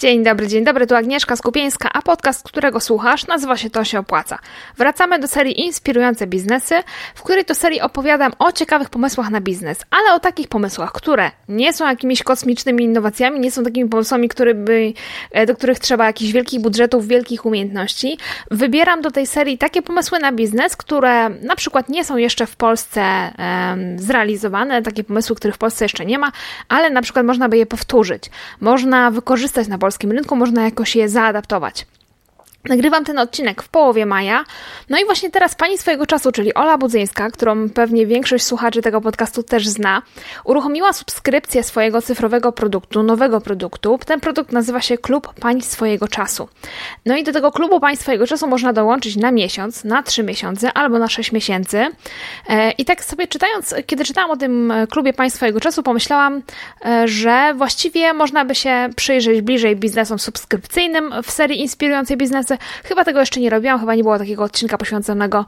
Dzień 0.00 0.24
dobry, 0.24 0.48
dzień 0.48 0.64
dobry, 0.64 0.86
tu 0.86 0.96
Agnieszka 0.96 1.36
Skupieńska, 1.36 1.90
a 1.92 2.02
podcast, 2.02 2.42
którego 2.42 2.80
słuchasz, 2.80 3.26
nazywa 3.26 3.56
się 3.56 3.70
To 3.70 3.84
się 3.84 3.98
opłaca. 3.98 4.38
Wracamy 4.76 5.18
do 5.18 5.28
serii 5.28 5.60
Inspirujące 5.60 6.26
biznesy, 6.26 6.74
w 7.14 7.22
której 7.22 7.44
to 7.44 7.54
serii 7.54 7.80
opowiadam 7.80 8.32
o 8.38 8.52
ciekawych 8.52 8.90
pomysłach 8.90 9.30
na 9.30 9.40
biznes, 9.40 9.84
ale 9.90 10.14
o 10.14 10.20
takich 10.20 10.48
pomysłach, 10.48 10.92
które 10.92 11.30
nie 11.48 11.72
są 11.72 11.88
jakimiś 11.88 12.22
kosmicznymi 12.22 12.84
innowacjami, 12.84 13.40
nie 13.40 13.50
są 13.50 13.64
takimi 13.64 13.90
pomysłami, 13.90 14.28
które 14.28 14.54
by, 14.54 14.92
e, 15.30 15.46
do 15.46 15.56
których 15.56 15.78
trzeba 15.78 16.06
jakichś 16.06 16.32
wielkich 16.32 16.60
budżetów, 16.60 17.08
wielkich 17.08 17.46
umiejętności. 17.46 18.18
Wybieram 18.50 19.02
do 19.02 19.10
tej 19.10 19.26
serii 19.26 19.58
takie 19.58 19.82
pomysły 19.82 20.18
na 20.18 20.32
biznes, 20.32 20.76
które 20.76 21.28
na 21.30 21.56
przykład 21.56 21.88
nie 21.88 22.04
są 22.04 22.16
jeszcze 22.16 22.46
w 22.46 22.56
Polsce 22.56 23.00
um, 23.38 23.98
zrealizowane, 23.98 24.82
takie 24.82 25.04
pomysły, 25.04 25.36
których 25.36 25.54
w 25.54 25.58
Polsce 25.58 25.84
jeszcze 25.84 26.06
nie 26.06 26.18
ma, 26.18 26.32
ale 26.68 26.90
na 26.90 27.02
przykład 27.02 27.26
można 27.26 27.48
by 27.48 27.56
je 27.56 27.66
powtórzyć. 27.66 28.24
Można 28.60 29.10
wykorzystać 29.10 29.68
na 29.68 29.78
polskim 29.88 30.12
rynku, 30.12 30.36
można 30.36 30.64
jakoś 30.64 30.96
je 30.96 31.08
zaadaptować. 31.08 31.86
Nagrywam 32.64 33.04
ten 33.04 33.18
odcinek 33.18 33.62
w 33.62 33.68
połowie 33.68 34.06
maja. 34.06 34.44
No 34.88 34.98
i 34.98 35.04
właśnie 35.04 35.30
teraz 35.30 35.54
pani 35.54 35.78
swojego 35.78 36.06
czasu, 36.06 36.32
czyli 36.32 36.54
Ola 36.54 36.78
Budzyńska, 36.78 37.30
którą 37.30 37.70
pewnie 37.70 38.06
większość 38.06 38.44
słuchaczy 38.44 38.82
tego 38.82 39.00
podcastu 39.00 39.42
też 39.42 39.68
zna, 39.68 40.02
uruchomiła 40.44 40.92
subskrypcję 40.92 41.62
swojego 41.62 42.02
cyfrowego 42.02 42.52
produktu, 42.52 43.02
nowego 43.02 43.40
produktu. 43.40 43.98
Ten 44.06 44.20
produkt 44.20 44.52
nazywa 44.52 44.80
się 44.80 44.98
Klub 44.98 45.34
Pań 45.40 45.60
swojego 45.60 46.08
czasu. 46.08 46.48
No 47.06 47.16
i 47.16 47.24
do 47.24 47.32
tego 47.32 47.52
klubu 47.52 47.80
Pań 47.80 47.96
swojego 47.96 48.26
czasu 48.26 48.46
można 48.46 48.72
dołączyć 48.72 49.16
na 49.16 49.30
miesiąc, 49.30 49.84
na 49.84 50.02
trzy 50.02 50.22
miesiące 50.22 50.72
albo 50.72 50.98
na 50.98 51.08
sześć 51.08 51.32
miesięcy. 51.32 51.86
E, 52.48 52.70
I 52.70 52.84
tak 52.84 53.04
sobie 53.04 53.26
czytając, 53.26 53.74
kiedy 53.86 54.04
czytałam 54.04 54.30
o 54.30 54.36
tym 54.36 54.72
klubie 54.90 55.12
Pań 55.12 55.30
swojego 55.30 55.60
czasu, 55.60 55.82
pomyślałam, 55.82 56.42
e, 56.84 57.08
że 57.08 57.54
właściwie 57.54 58.12
można 58.12 58.44
by 58.44 58.54
się 58.54 58.88
przyjrzeć 58.96 59.42
bliżej 59.42 59.76
biznesom 59.76 60.18
subskrypcyjnym 60.18 61.12
w 61.22 61.30
serii 61.30 61.60
Inspirującej 61.60 62.16
Chyba 62.84 63.04
tego 63.04 63.20
jeszcze 63.20 63.40
nie 63.40 63.50
robiłam, 63.50 63.80
chyba 63.80 63.94
nie 63.94 64.02
było 64.02 64.18
takiego 64.18 64.44
odcinka 64.44 64.78
poświęconego 64.78 65.44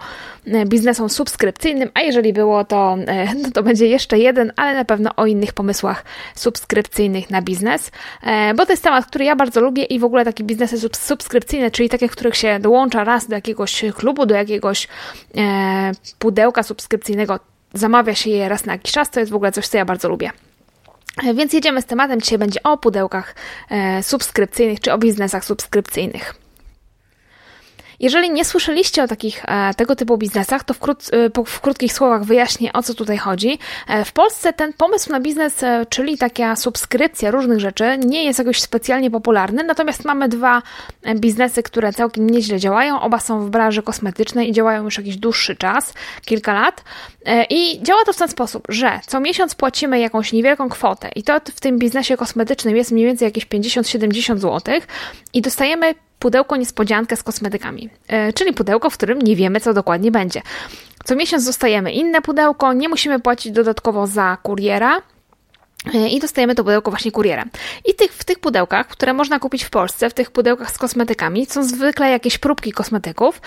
e, 0.46 0.66
biznesom 0.66 1.08
subskrypcyjnym, 1.08 1.90
a 1.94 2.00
jeżeli 2.00 2.32
było, 2.32 2.64
to, 2.64 2.96
e, 3.06 3.34
no 3.34 3.50
to 3.50 3.62
będzie 3.62 3.86
jeszcze 3.86 4.18
jeden, 4.18 4.52
ale 4.56 4.74
na 4.74 4.84
pewno 4.84 5.10
o 5.16 5.26
innych 5.26 5.52
pomysłach 5.52 6.04
subskrypcyjnych 6.34 7.30
na 7.30 7.42
biznes, 7.42 7.90
e, 8.22 8.54
bo 8.54 8.66
to 8.66 8.72
jest 8.72 8.82
temat, 8.82 9.06
który 9.06 9.24
ja 9.24 9.36
bardzo 9.36 9.60
lubię 9.60 9.84
i 9.84 9.98
w 9.98 10.04
ogóle 10.04 10.24
takie 10.24 10.44
biznesy 10.44 10.90
subskrypcyjne, 10.92 11.70
czyli 11.70 11.88
takie, 11.88 12.08
w 12.08 12.12
których 12.12 12.36
się 12.36 12.58
dołącza 12.60 13.04
raz 13.04 13.28
do 13.28 13.34
jakiegoś 13.34 13.84
klubu, 13.96 14.26
do 14.26 14.34
jakiegoś 14.34 14.88
pudełka 16.18 16.62
subskrypcyjnego, 16.62 17.40
zamawia 17.74 18.14
się 18.14 18.30
je 18.30 18.48
raz 18.48 18.64
na 18.66 18.72
jakiś 18.72 18.92
czas, 18.92 19.10
to 19.10 19.20
jest 19.20 19.32
w 19.32 19.34
ogóle 19.34 19.52
coś, 19.52 19.68
co 19.68 19.76
ja 19.76 19.84
bardzo 19.84 20.08
lubię. 20.08 20.30
Więc 21.34 21.52
jedziemy 21.52 21.82
z 21.82 21.86
tematem. 21.86 22.20
Dzisiaj 22.20 22.38
będzie 22.38 22.62
o 22.62 22.78
pudełkach 22.78 23.34
subskrypcyjnych 24.02 24.80
czy 24.80 24.92
o 24.92 24.98
biznesach 24.98 25.44
subskrypcyjnych. 25.44 26.39
Jeżeli 28.00 28.30
nie 28.30 28.44
słyszeliście 28.44 29.02
o 29.02 29.08
takich 29.08 29.44
e, 29.48 29.74
tego 29.74 29.96
typu 29.96 30.18
biznesach, 30.18 30.64
to 30.64 30.74
w, 30.74 30.78
krót, 30.78 31.02
e, 31.12 31.44
w 31.46 31.60
krótkich 31.60 31.92
słowach 31.92 32.24
wyjaśnię 32.24 32.72
o 32.72 32.82
co 32.82 32.94
tutaj 32.94 33.18
chodzi. 33.18 33.58
E, 33.88 34.04
w 34.04 34.12
Polsce 34.12 34.52
ten 34.52 34.72
pomysł 34.72 35.12
na 35.12 35.20
biznes, 35.20 35.64
czyli 35.88 36.18
taka 36.18 36.56
subskrypcja 36.56 37.30
różnych 37.30 37.60
rzeczy, 37.60 37.98
nie 37.98 38.24
jest 38.24 38.38
jakoś 38.38 38.60
specjalnie 38.60 39.10
popularny, 39.10 39.64
natomiast 39.64 40.04
mamy 40.04 40.28
dwa 40.28 40.62
biznesy, 41.16 41.62
które 41.62 41.92
całkiem 41.92 42.30
nieźle 42.30 42.58
działają. 42.58 43.00
Oba 43.00 43.18
są 43.18 43.46
w 43.46 43.50
branży 43.50 43.82
kosmetycznej 43.82 44.48
i 44.48 44.52
działają 44.52 44.84
już 44.84 44.98
jakiś 44.98 45.16
dłuższy 45.16 45.56
czas, 45.56 45.94
kilka 46.24 46.52
lat. 46.52 46.84
I 47.50 47.82
działa 47.82 48.04
to 48.04 48.12
w 48.12 48.16
ten 48.16 48.28
sposób, 48.28 48.64
że 48.68 49.00
co 49.06 49.20
miesiąc 49.20 49.54
płacimy 49.54 50.00
jakąś 50.00 50.32
niewielką 50.32 50.68
kwotę 50.68 51.10
i 51.16 51.22
to 51.22 51.40
w 51.54 51.60
tym 51.60 51.78
biznesie 51.78 52.16
kosmetycznym 52.16 52.76
jest 52.76 52.92
mniej 52.92 53.06
więcej 53.06 53.26
jakieś 53.26 53.46
50-70 53.46 54.38
zł 54.38 54.74
i 55.32 55.42
dostajemy 55.42 55.94
pudełko 56.20 56.56
niespodziankę 56.56 57.16
z 57.16 57.22
kosmetykami, 57.22 57.90
e, 58.08 58.32
czyli 58.32 58.52
pudełko, 58.52 58.90
w 58.90 58.94
którym 58.96 59.22
nie 59.22 59.36
wiemy, 59.36 59.60
co 59.60 59.74
dokładnie 59.74 60.10
będzie. 60.10 60.42
Co 61.04 61.16
miesiąc 61.16 61.46
dostajemy 61.46 61.92
inne 61.92 62.22
pudełko, 62.22 62.72
nie 62.72 62.88
musimy 62.88 63.20
płacić 63.20 63.52
dodatkowo 63.52 64.06
za 64.06 64.36
kuriera, 64.42 65.02
I 66.10 66.20
dostajemy 66.20 66.54
to 66.54 66.64
pudełko 66.64 66.90
właśnie 66.90 67.12
kurierem. 67.12 67.50
I 67.84 67.94
tych, 67.94 68.12
w 68.12 68.24
tych 68.24 68.38
pudełkach, 68.38 68.86
które 68.86 69.12
można 69.12 69.38
kupić 69.38 69.64
w 69.64 69.70
Polsce, 69.70 70.10
w 70.10 70.14
tych 70.14 70.30
pudełkach 70.30 70.70
z 70.70 70.78
kosmetykami, 70.78 71.46
są 71.46 71.64
zwykle 71.64 72.10
jakieś 72.10 72.38
próbki 72.38 72.72
kosmetyków 72.72 73.40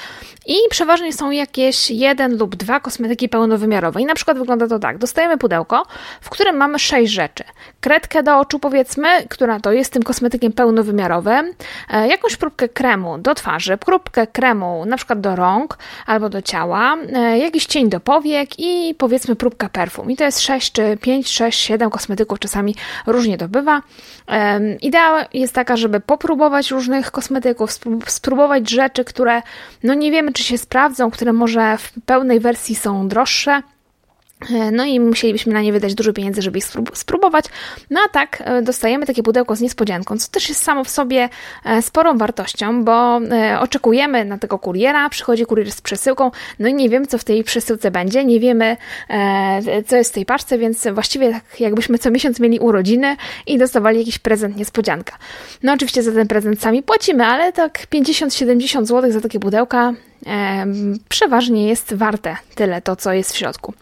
i 0.45 0.55
przeważnie 0.69 1.13
są 1.13 1.31
jakieś 1.31 1.91
jeden 1.91 2.37
lub 2.37 2.55
dwa 2.55 2.79
kosmetyki 2.79 3.29
pełnowymiarowe. 3.29 4.01
I 4.01 4.05
na 4.05 4.15
przykład 4.15 4.37
wygląda 4.37 4.67
to 4.67 4.79
tak. 4.79 4.97
Dostajemy 4.97 5.37
pudełko, 5.37 5.85
w 6.21 6.29
którym 6.29 6.57
mamy 6.57 6.79
sześć 6.79 7.13
rzeczy. 7.13 7.43
Kredkę 7.81 8.23
do 8.23 8.39
oczu 8.39 8.59
powiedzmy, 8.59 9.07
która 9.29 9.59
to 9.59 9.71
jest 9.71 9.93
tym 9.93 10.03
kosmetykiem 10.03 10.51
pełnowymiarowym, 10.51 11.53
e, 11.89 12.07
jakąś 12.07 12.35
próbkę 12.35 12.69
kremu 12.69 13.17
do 13.17 13.35
twarzy, 13.35 13.77
próbkę 13.77 14.27
kremu 14.27 14.85
na 14.85 14.97
przykład 14.97 15.21
do 15.21 15.35
rąk 15.35 15.77
albo 16.05 16.29
do 16.29 16.41
ciała, 16.41 16.97
e, 17.13 17.37
jakiś 17.37 17.65
cień 17.65 17.89
do 17.89 17.99
powiek 17.99 18.49
i 18.59 18.95
powiedzmy 18.97 19.35
próbka 19.35 19.69
perfum. 19.69 20.11
I 20.11 20.15
to 20.15 20.23
jest 20.23 20.41
sześć 20.41 20.71
czy 20.71 20.97
pięć, 21.01 21.29
sześć, 21.29 21.59
siedem 21.59 21.89
kosmetyków 21.89 22.22
kosmetyków 22.25 22.37
czasami 22.37 22.75
różnie 23.07 23.37
to 23.37 23.47
bywa. 23.47 23.81
Idea 24.81 25.25
jest 25.33 25.53
taka, 25.53 25.77
żeby 25.77 25.99
popróbować 25.99 26.71
różnych 26.71 27.11
kosmetyków, 27.11 27.71
spróbować 28.07 28.69
rzeczy, 28.69 29.05
które 29.05 29.41
no 29.83 29.93
nie 29.93 30.11
wiemy, 30.11 30.33
czy 30.33 30.43
się 30.43 30.57
sprawdzą, 30.57 31.11
które 31.11 31.33
może 31.33 31.77
w 31.77 31.91
pełnej 32.05 32.39
wersji 32.39 32.75
są 32.75 33.07
droższe 33.07 33.61
no 34.71 34.85
i 34.85 34.99
musielibyśmy 34.99 35.53
na 35.53 35.61
nie 35.61 35.73
wydać 35.73 35.95
dużo 35.95 36.13
pieniędzy, 36.13 36.41
żeby 36.41 36.57
ich 36.57 36.65
spróbować. 36.93 37.45
No 37.89 37.99
a 38.05 38.09
tak 38.09 38.43
e, 38.45 38.61
dostajemy 38.61 39.05
takie 39.05 39.23
pudełko 39.23 39.55
z 39.55 39.61
niespodzianką, 39.61 40.17
co 40.17 40.31
też 40.31 40.49
jest 40.49 40.63
samo 40.63 40.83
w 40.83 40.89
sobie 40.89 41.29
e, 41.65 41.81
sporą 41.81 42.17
wartością, 42.17 42.83
bo 42.83 43.19
oczekujemy 43.59 44.25
na 44.25 44.37
tego 44.37 44.59
kuriera, 44.59 45.09
przychodzi 45.09 45.45
kurier 45.45 45.71
z 45.71 45.81
przesyłką, 45.81 46.31
no 46.59 46.67
i 46.67 46.73
nie 46.73 46.89
wiemy, 46.89 47.05
co 47.05 47.17
w 47.17 47.23
tej 47.23 47.43
przesyłce 47.43 47.91
będzie, 47.91 48.25
nie 48.25 48.39
wiemy, 48.39 48.77
co 49.87 49.95
jest 49.95 50.11
w 50.11 50.13
tej 50.13 50.25
paczce, 50.25 50.57
więc 50.57 50.87
właściwie 50.93 51.31
tak 51.31 51.59
jakbyśmy 51.59 51.97
co 51.97 52.11
miesiąc 52.11 52.39
mieli 52.39 52.59
urodziny 52.59 53.17
i 53.47 53.57
dostawali 53.57 53.99
jakiś 53.99 54.19
prezent 54.19 54.57
niespodzianka. 54.57 55.17
No 55.63 55.73
oczywiście 55.73 56.03
za 56.03 56.11
ten 56.11 56.27
prezent 56.27 56.61
sami 56.61 56.83
płacimy, 56.83 57.25
ale 57.25 57.53
tak 57.53 57.87
50-70 57.91 58.85
zł 58.85 59.11
za 59.11 59.21
takie 59.21 59.39
pudełka 59.39 59.93
przeważnie 61.09 61.67
jest 61.67 61.93
warte 61.93 62.37
tyle 62.55 62.81
to, 62.81 62.95
co 62.95 63.13
jest 63.13 63.33
w 63.33 63.37
środku. 63.37 63.73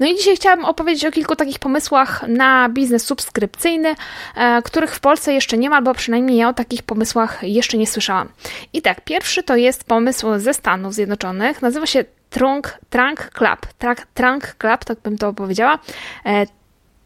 No 0.00 0.06
i 0.06 0.16
dzisiaj 0.16 0.36
chciałabym 0.36 0.64
opowiedzieć 0.64 1.04
o 1.04 1.10
kilku 1.10 1.36
takich 1.36 1.58
pomysłach 1.58 2.24
na 2.28 2.68
biznes 2.68 3.04
subskrypcyjny, 3.04 3.94
e, 4.36 4.62
których 4.62 4.94
w 4.94 5.00
Polsce 5.00 5.32
jeszcze 5.32 5.58
nie 5.58 5.70
ma, 5.70 5.76
albo 5.76 5.94
przynajmniej 5.94 6.38
ja 6.38 6.48
o 6.48 6.52
takich 6.52 6.82
pomysłach 6.82 7.42
jeszcze 7.42 7.78
nie 7.78 7.86
słyszałam. 7.86 8.28
I 8.72 8.82
tak, 8.82 9.00
pierwszy 9.00 9.42
to 9.42 9.56
jest 9.56 9.84
pomysł 9.84 10.26
ze 10.38 10.54
Stanów 10.54 10.94
Zjednoczonych, 10.94 11.62
nazywa 11.62 11.86
się 11.86 12.04
Trunk, 12.30 12.78
Trunk 12.90 13.30
Club. 13.30 13.66
Trunk, 13.78 14.06
Trunk 14.14 14.54
Club, 14.54 14.84
tak 14.84 15.00
bym 15.00 15.18
to 15.18 15.32
powiedziała. 15.32 15.78
E, 16.26 16.46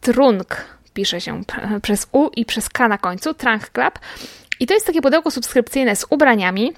trunk 0.00 0.64
pisze 0.94 1.20
się 1.20 1.40
przez 1.82 2.06
U 2.12 2.30
i 2.36 2.44
przez 2.44 2.68
K 2.68 2.88
na 2.88 2.98
końcu, 2.98 3.34
Trunk 3.34 3.70
Club. 3.70 3.98
I 4.60 4.66
to 4.66 4.74
jest 4.74 4.86
takie 4.86 5.02
pudełko 5.02 5.30
subskrypcyjne 5.30 5.96
z 5.96 6.06
ubraniami, 6.10 6.72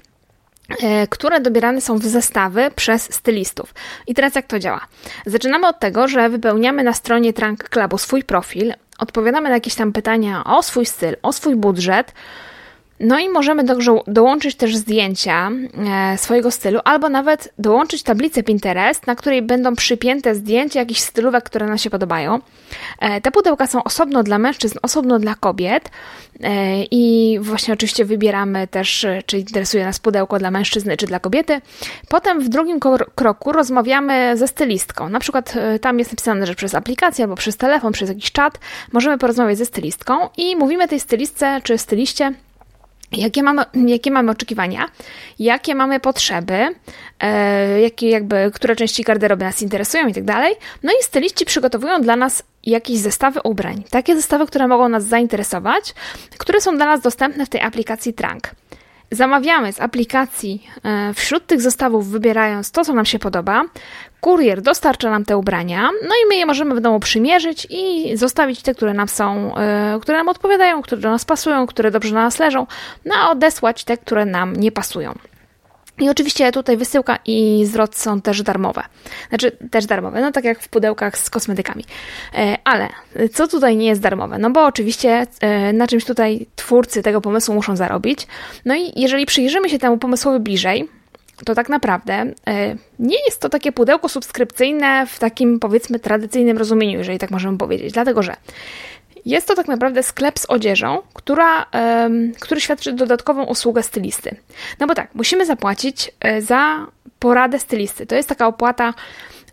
które 1.09 1.41
dobierane 1.41 1.81
są 1.81 1.97
w 1.97 2.05
zestawy 2.05 2.71
przez 2.75 3.13
stylistów. 3.13 3.73
I 4.07 4.13
teraz 4.13 4.35
jak 4.35 4.47
to 4.47 4.59
działa? 4.59 4.81
Zaczynamy 5.25 5.67
od 5.67 5.79
tego, 5.79 6.07
że 6.07 6.29
wypełniamy 6.29 6.83
na 6.83 6.93
stronie 6.93 7.33
Trunk 7.33 7.69
Clubu 7.69 7.97
swój 7.97 8.23
profil, 8.23 8.73
odpowiadamy 8.99 9.49
na 9.49 9.55
jakieś 9.55 9.75
tam 9.75 9.93
pytania 9.93 10.43
o 10.43 10.63
swój 10.63 10.85
styl, 10.85 11.15
o 11.21 11.33
swój 11.33 11.55
budżet, 11.55 12.13
no 13.03 13.19
i 13.19 13.29
możemy 13.29 13.63
do, 13.63 13.75
dołączyć 14.07 14.55
też 14.55 14.75
zdjęcia 14.75 15.51
e, 16.11 16.17
swojego 16.17 16.51
stylu, 16.51 16.79
albo 16.83 17.09
nawet 17.09 17.53
dołączyć 17.59 18.03
tablicę 18.03 18.43
Pinterest, 18.43 19.07
na 19.07 19.15
której 19.15 19.41
będą 19.41 19.75
przypięte 19.75 20.35
zdjęcia 20.35 20.79
jakichś 20.79 20.99
stylówek, 20.99 21.43
które 21.43 21.67
nam 21.67 21.77
się 21.77 21.89
podobają. 21.89 22.39
E, 22.99 23.21
te 23.21 23.31
pudełka 23.31 23.67
są 23.67 23.83
osobno 23.83 24.23
dla 24.23 24.39
mężczyzn, 24.39 24.77
osobno 24.81 25.19
dla 25.19 25.35
kobiet 25.35 25.91
e, 26.43 26.83
i 26.83 27.37
właśnie 27.41 27.73
oczywiście 27.73 28.05
wybieramy 28.05 28.67
też, 28.67 29.05
czy 29.25 29.37
interesuje 29.37 29.85
nas 29.85 29.99
pudełko 29.99 30.39
dla 30.39 30.51
mężczyzny 30.51 30.97
czy 30.97 31.07
dla 31.07 31.19
kobiety. 31.19 31.61
Potem 32.09 32.39
w 32.39 32.49
drugim 32.49 32.79
kroku 33.15 33.51
rozmawiamy 33.51 34.37
ze 34.37 34.47
stylistką. 34.47 35.09
Na 35.09 35.19
przykład 35.19 35.53
tam 35.81 35.99
jest 35.99 36.11
napisane, 36.11 36.45
że 36.45 36.55
przez 36.55 36.75
aplikację 36.75 37.23
albo 37.23 37.35
przez 37.35 37.57
telefon, 37.57 37.93
przez 37.93 38.09
jakiś 38.09 38.31
czat 38.31 38.59
możemy 38.91 39.17
porozmawiać 39.17 39.57
ze 39.57 39.65
stylistką 39.65 40.29
i 40.37 40.55
mówimy 40.55 40.87
tej 40.87 40.99
stylistce 40.99 41.61
czy 41.63 41.77
styliście, 41.77 42.33
Jakie 43.17 43.43
mamy, 43.43 43.61
jakie 43.87 44.11
mamy 44.11 44.31
oczekiwania, 44.31 44.85
jakie 45.39 45.75
mamy 45.75 45.99
potrzeby, 45.99 46.67
e, 47.19 47.81
jakie 47.81 48.09
jakby, 48.09 48.51
które 48.53 48.75
części 48.75 49.03
garderoby 49.03 49.45
nas 49.45 49.61
interesują 49.61 50.07
i 50.07 50.13
tak 50.13 50.23
dalej. 50.23 50.55
No 50.83 50.91
i 50.91 51.03
styliści 51.03 51.45
przygotowują 51.45 52.01
dla 52.01 52.15
nas 52.15 52.43
jakieś 52.63 52.97
zestawy 52.97 53.41
ubrań. 53.43 53.83
Takie 53.89 54.15
zestawy, 54.15 54.47
które 54.47 54.67
mogą 54.67 54.89
nas 54.89 55.03
zainteresować, 55.03 55.93
które 56.37 56.61
są 56.61 56.75
dla 56.75 56.85
nas 56.85 57.01
dostępne 57.01 57.45
w 57.45 57.49
tej 57.49 57.61
aplikacji 57.61 58.13
Trunk. 58.13 58.51
Zamawiamy 59.11 59.73
z 59.73 59.81
aplikacji 59.81 60.67
e, 60.83 61.13
wśród 61.13 61.47
tych 61.47 61.61
zestawów, 61.61 62.07
wybierając 62.07 62.71
to, 62.71 62.85
co 62.85 62.93
nam 62.93 63.05
się 63.05 63.19
podoba. 63.19 63.63
Kurier 64.21 64.61
dostarcza 64.61 65.09
nam 65.09 65.25
te 65.25 65.37
ubrania, 65.37 65.81
no 65.81 66.15
i 66.25 66.29
my 66.29 66.35
je 66.35 66.45
możemy 66.45 66.75
w 66.75 66.79
domu 66.79 66.99
przymierzyć 66.99 67.67
i 67.69 68.11
zostawić 68.17 68.61
te, 68.61 68.75
które 68.75 68.93
nam 68.93 69.07
są, 69.07 69.55
e, 69.57 69.99
które 70.01 70.17
nam 70.17 70.29
odpowiadają, 70.29 70.81
które 70.81 71.01
do 71.01 71.09
nas 71.09 71.25
pasują, 71.25 71.67
które 71.67 71.91
dobrze 71.91 72.15
na 72.15 72.23
nas 72.23 72.39
leżą, 72.39 72.67
no 73.05 73.15
a 73.15 73.31
odesłać 73.31 73.83
te, 73.83 73.97
które 73.97 74.25
nam 74.25 74.55
nie 74.55 74.71
pasują. 74.71 75.13
I 75.99 76.09
oczywiście 76.09 76.51
tutaj 76.51 76.77
wysyłka 76.77 77.19
i 77.25 77.65
zwrot 77.65 77.95
są 77.95 78.21
też 78.21 78.41
darmowe. 78.41 78.83
Znaczy, 79.29 79.51
też 79.71 79.85
darmowe, 79.85 80.21
no 80.21 80.31
tak 80.31 80.43
jak 80.43 80.59
w 80.59 80.69
pudełkach 80.69 81.17
z 81.17 81.29
kosmetykami. 81.29 81.83
E, 82.35 82.57
ale 82.63 82.89
co 83.33 83.47
tutaj 83.47 83.77
nie 83.77 83.87
jest 83.87 84.01
darmowe? 84.01 84.37
No 84.37 84.49
bo 84.49 84.65
oczywiście 84.65 85.27
e, 85.41 85.73
na 85.73 85.87
czymś 85.87 86.05
tutaj 86.05 86.45
twórcy 86.55 87.03
tego 87.03 87.21
pomysłu 87.21 87.55
muszą 87.55 87.75
zarobić. 87.75 88.27
No 88.65 88.75
i 88.75 89.01
jeżeli 89.01 89.25
przyjrzymy 89.25 89.69
się 89.69 89.79
temu 89.79 89.97
pomysłowi 89.97 90.39
bliżej, 90.39 90.89
to 91.45 91.55
tak 91.55 91.69
naprawdę 91.69 92.13
e, 92.13 92.75
nie 92.99 93.17
jest 93.25 93.41
to 93.41 93.49
takie 93.49 93.71
pudełko 93.71 94.09
subskrypcyjne 94.09 95.07
w 95.07 95.19
takim 95.19 95.59
powiedzmy 95.59 95.99
tradycyjnym 95.99 96.57
rozumieniu, 96.57 96.97
jeżeli 96.97 97.19
tak 97.19 97.31
możemy 97.31 97.57
powiedzieć. 97.57 97.93
Dlatego, 97.93 98.23
że 98.23 98.35
jest 99.25 99.47
to 99.47 99.55
tak 99.55 99.67
naprawdę 99.67 100.03
sklep 100.03 100.39
z 100.39 100.45
odzieżą, 100.49 101.01
która, 101.13 101.65
który 102.39 102.61
świadczy 102.61 102.93
dodatkową 102.93 103.43
usługę 103.43 103.83
stylisty. 103.83 104.35
No 104.79 104.87
bo 104.87 104.95
tak, 104.95 105.15
musimy 105.15 105.45
zapłacić 105.45 106.11
e, 106.19 106.41
za 106.41 106.87
poradę 107.19 107.59
stylisty. 107.59 108.05
To 108.05 108.15
jest 108.15 108.29
taka 108.29 108.47
opłata 108.47 108.93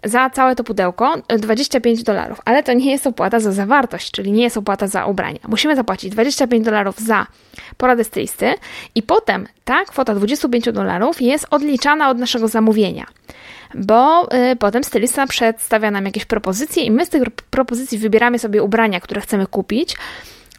za 0.05 0.31
całe 0.31 0.57
to 0.57 0.65
pudełko 0.65 1.15
25 1.39 2.03
dolarów, 2.03 2.41
ale 2.45 2.63
to 2.63 2.73
nie 2.73 2.91
jest 2.91 3.07
opłata 3.07 3.41
za 3.41 3.53
zawartość, 3.53 4.11
czyli 4.11 4.33
nie 4.33 4.43
jest 4.43 4.57
opłata 4.57 4.87
za 4.87 5.07
ubrania. 5.07 5.39
Musimy 5.49 5.77
zapłacić 5.77 6.11
25 6.13 6.65
dolarów 6.65 6.99
za 6.99 7.27
poradę 7.77 8.05
stylisty 8.05 8.55
i 8.95 9.03
potem 9.03 9.47
ta 9.65 9.85
kwota 9.85 10.15
25 10.15 10.73
dolarów 10.73 11.23
jest 11.23 11.47
odliczana 11.51 12.11
od 12.11 12.19
naszego 12.19 12.49
zamówienia 12.49 13.07
bo 13.75 14.29
y, 14.53 14.57
potem 14.57 14.85
stylista 14.85 15.27
przedstawia 15.27 15.91
nam 15.91 16.05
jakieś 16.05 16.25
propozycje 16.25 16.83
i 16.83 16.91
my 16.91 17.07
z 17.07 17.09
tych 17.09 17.23
propozycji 17.51 17.99
wybieramy 17.99 18.39
sobie 18.39 18.63
ubrania, 18.63 19.01
które 19.01 19.21
chcemy 19.21 19.47
kupić. 19.47 19.97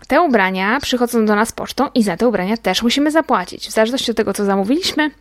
Te 0.07 0.21
ubrania 0.21 0.79
przychodzą 0.79 1.25
do 1.25 1.35
nas 1.35 1.51
pocztą 1.51 1.87
i 1.95 2.03
za 2.03 2.17
te 2.17 2.27
ubrania 2.27 2.57
też 2.57 2.83
musimy 2.83 3.11
zapłacić. 3.11 3.67
W 3.67 3.71
zależności 3.71 4.11
od 4.11 4.17
tego, 4.17 4.33
co 4.33 4.45
zamówiliśmy, 4.45 5.11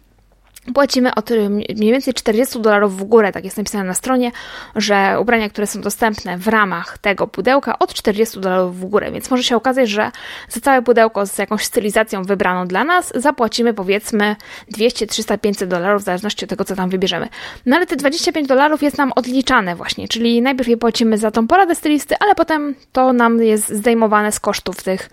Płacimy 0.75 1.15
od 1.15 1.31
mniej 1.77 1.93
więcej 1.93 2.15
40 2.15 2.61
dolarów 2.61 2.97
w 2.97 3.05
górę, 3.05 3.33
tak 3.33 3.45
jest 3.45 3.57
napisane 3.57 3.85
na 3.85 3.95
stronie, 3.95 4.33
że 4.77 5.17
ubrania, 5.21 5.51
które 5.51 5.67
są 5.67 5.81
dostępne 5.81 6.39
w 6.39 6.49
ramach 6.49 6.99
tego 6.99 7.27
pudełka, 7.27 7.79
od 7.79 7.95
40 7.95 8.41
dolarów 8.41 8.81
w 8.81 8.85
górę, 8.85 9.13
więc 9.13 9.31
może 9.31 9.43
się 9.43 9.57
okazać, 9.57 9.91
że 9.91 10.11
za 10.49 10.61
całe 10.61 10.83
pudełko 10.83 11.27
z 11.27 11.39
jakąś 11.39 11.65
stylizacją 11.65 12.23
wybraną 12.23 12.67
dla 12.67 12.85
nas 12.85 13.13
zapłacimy 13.15 13.75
powiedzmy 13.75 14.37
200, 14.71 15.07
300, 15.07 15.39
500 15.39 15.71
dolarów, 15.71 16.03
w 16.03 16.05
zależności 16.05 16.45
od 16.45 16.51
tego, 16.51 16.65
co 16.65 16.77
tam 16.77 16.91
wybierzemy. 16.91 17.29
No 17.67 17.77
ale 17.77 17.87
te 17.87 17.97
25 17.97 18.49
dolarów 18.49 18.83
jest 18.83 18.99
nam 18.99 19.13
odliczane 19.17 19.77
właśnie, 19.77 20.09
czyli 20.09 20.43
najpierw 20.43 20.69
je 20.69 20.77
płacimy 20.77 21.19
za 21.19 21.31
tą 21.31 21.47
poradę 21.47 21.75
stylisty, 21.75 22.15
ale 22.21 22.35
potem 22.35 22.75
to 22.93 23.13
nam 23.13 23.43
jest 23.43 23.69
zdejmowane 23.69 24.33
z 24.33 24.41
kosztów 24.41 24.83
tych 24.83 25.11